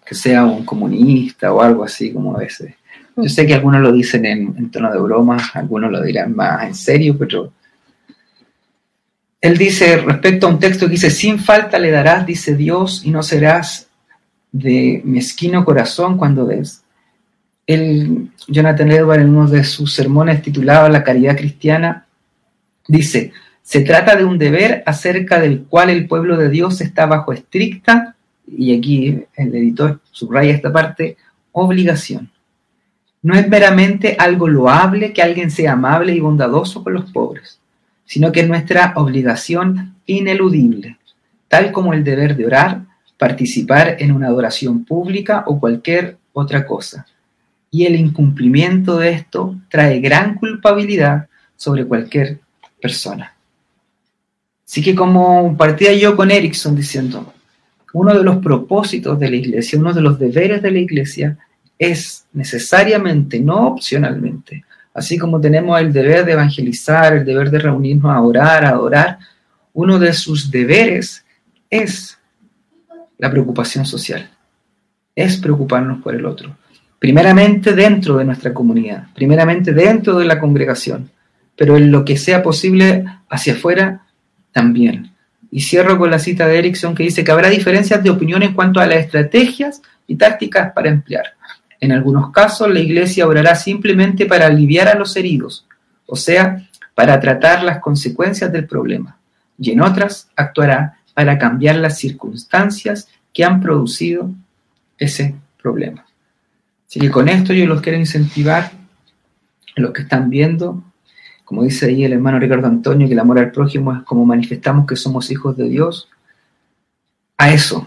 [0.05, 2.75] que sea un comunista o algo así, como a veces.
[3.17, 6.75] Yo sé que algunos lo dicen en, tono de broma, algunos lo dirán más en
[6.75, 7.53] serio, pero
[9.41, 13.11] él dice respecto a un texto que dice, sin falta le darás, dice Dios, y
[13.11, 13.89] no serás
[14.51, 16.83] de mezquino corazón cuando des.
[17.67, 22.04] Jonathan Edwards en uno de sus sermones titulado La caridad cristiana
[22.87, 23.33] Dice,
[23.63, 28.15] se trata de un deber acerca del cual el pueblo de Dios está bajo estricta,
[28.47, 31.17] y aquí el editor subraya esta parte,
[31.53, 32.31] obligación.
[33.23, 37.59] No es meramente algo loable que alguien sea amable y bondadoso con los pobres,
[38.05, 40.99] sino que es nuestra obligación ineludible,
[41.49, 42.83] tal como el deber de orar,
[43.17, 47.07] participar en una adoración pública o cualquier otra cosa.
[47.71, 52.41] Y el incumplimiento de esto trae gran culpabilidad sobre cualquier
[52.85, 53.35] persona.
[54.67, 57.33] Así que como partía yo con Erickson diciendo,
[57.95, 61.39] uno de los propósitos de la iglesia, uno de los deberes de la iglesia
[61.79, 68.13] es necesariamente, no opcionalmente, así como tenemos el deber de evangelizar, el deber de reunirnos
[68.13, 69.19] a orar, a adorar,
[69.73, 71.25] uno de sus deberes
[71.71, 72.19] es
[73.17, 74.29] la preocupación social,
[75.17, 76.55] es preocuparnos por el otro.
[76.99, 81.14] Primeramente dentro de nuestra comunidad, primeramente dentro de la congregación,
[81.57, 84.03] pero en lo que sea posible hacia afuera
[84.53, 85.13] también.
[85.51, 88.55] Y cierro con la cita de Erickson que dice que habrá diferencias de opinión en
[88.55, 91.35] cuanto a las estrategias y tácticas para emplear.
[91.81, 95.67] En algunos casos la iglesia obrará simplemente para aliviar a los heridos,
[96.07, 99.19] o sea, para tratar las consecuencias del problema,
[99.59, 104.31] y en otras actuará para cambiar las circunstancias que han producido
[104.99, 106.07] ese problema.
[106.89, 108.71] Así que con esto yo los quiero incentivar,
[109.77, 110.85] los que están viendo,
[111.45, 114.87] como dice ahí el hermano Ricardo Antonio, que el amor al prójimo es como manifestamos
[114.87, 116.09] que somos hijos de Dios,
[117.37, 117.87] a eso,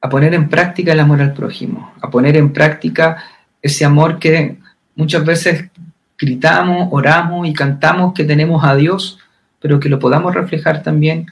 [0.00, 3.24] a poner en práctica el amor al prójimo, a poner en práctica
[3.60, 4.58] ese amor que
[4.94, 5.70] muchas veces
[6.18, 9.18] gritamos, oramos y cantamos que tenemos a Dios,
[9.60, 11.26] pero que lo podamos reflejar también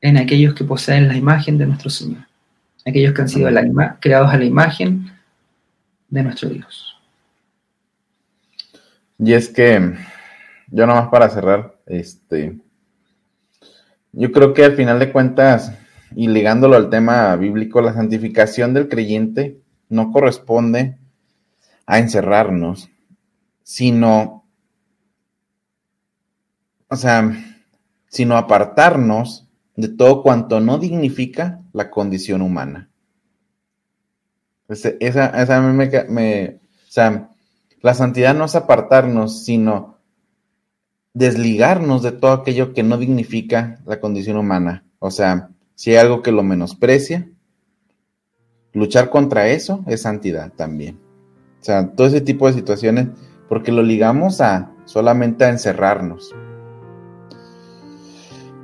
[0.00, 2.26] en aquellos que poseen la imagen de nuestro Señor,
[2.84, 3.48] aquellos que han sido
[4.00, 5.12] creados a la imagen
[6.08, 6.96] de nuestro Dios.
[9.18, 9.94] Y es que
[10.72, 12.58] yo nomás para cerrar, este,
[14.12, 15.72] yo creo que al final de cuentas,
[16.16, 19.60] y ligándolo al tema bíblico, la santificación del creyente
[19.90, 20.98] no corresponde
[21.84, 22.88] a encerrarnos,
[23.62, 24.46] sino,
[26.88, 27.30] o sea,
[28.08, 29.46] sino apartarnos
[29.76, 32.88] de todo cuanto no dignifica la condición humana.
[34.68, 37.28] esa, esa me, me, o sea,
[37.82, 39.91] la santidad no es apartarnos, sino
[41.14, 44.84] desligarnos de todo aquello que no dignifica la condición humana.
[44.98, 47.28] O sea, si hay algo que lo menosprecia,
[48.72, 50.98] luchar contra eso es santidad también.
[51.60, 53.08] O sea, todo ese tipo de situaciones,
[53.48, 56.34] porque lo ligamos a solamente a encerrarnos.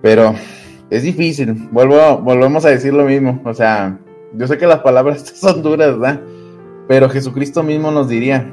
[0.03, 0.35] Pero
[0.91, 3.41] es difícil, vuelvo, volvemos a decir lo mismo.
[3.45, 3.99] O sea,
[4.35, 6.23] yo sé que las palabras son duras, ¿verdad?
[6.89, 8.51] Pero Jesucristo mismo nos diría,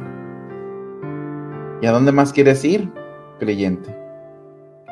[1.82, 2.90] ¿Y a dónde más quieres ir,
[3.40, 3.96] creyente.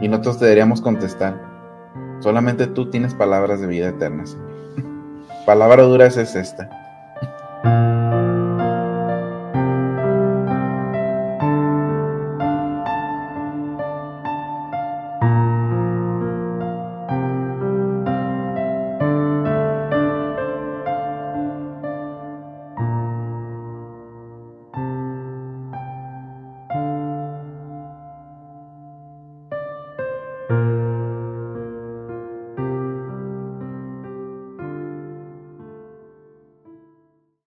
[0.01, 1.39] Y nosotros deberíamos contestar,
[2.19, 4.23] solamente tú tienes palabras de vida eterna,
[5.45, 6.69] Palabra dura es esta.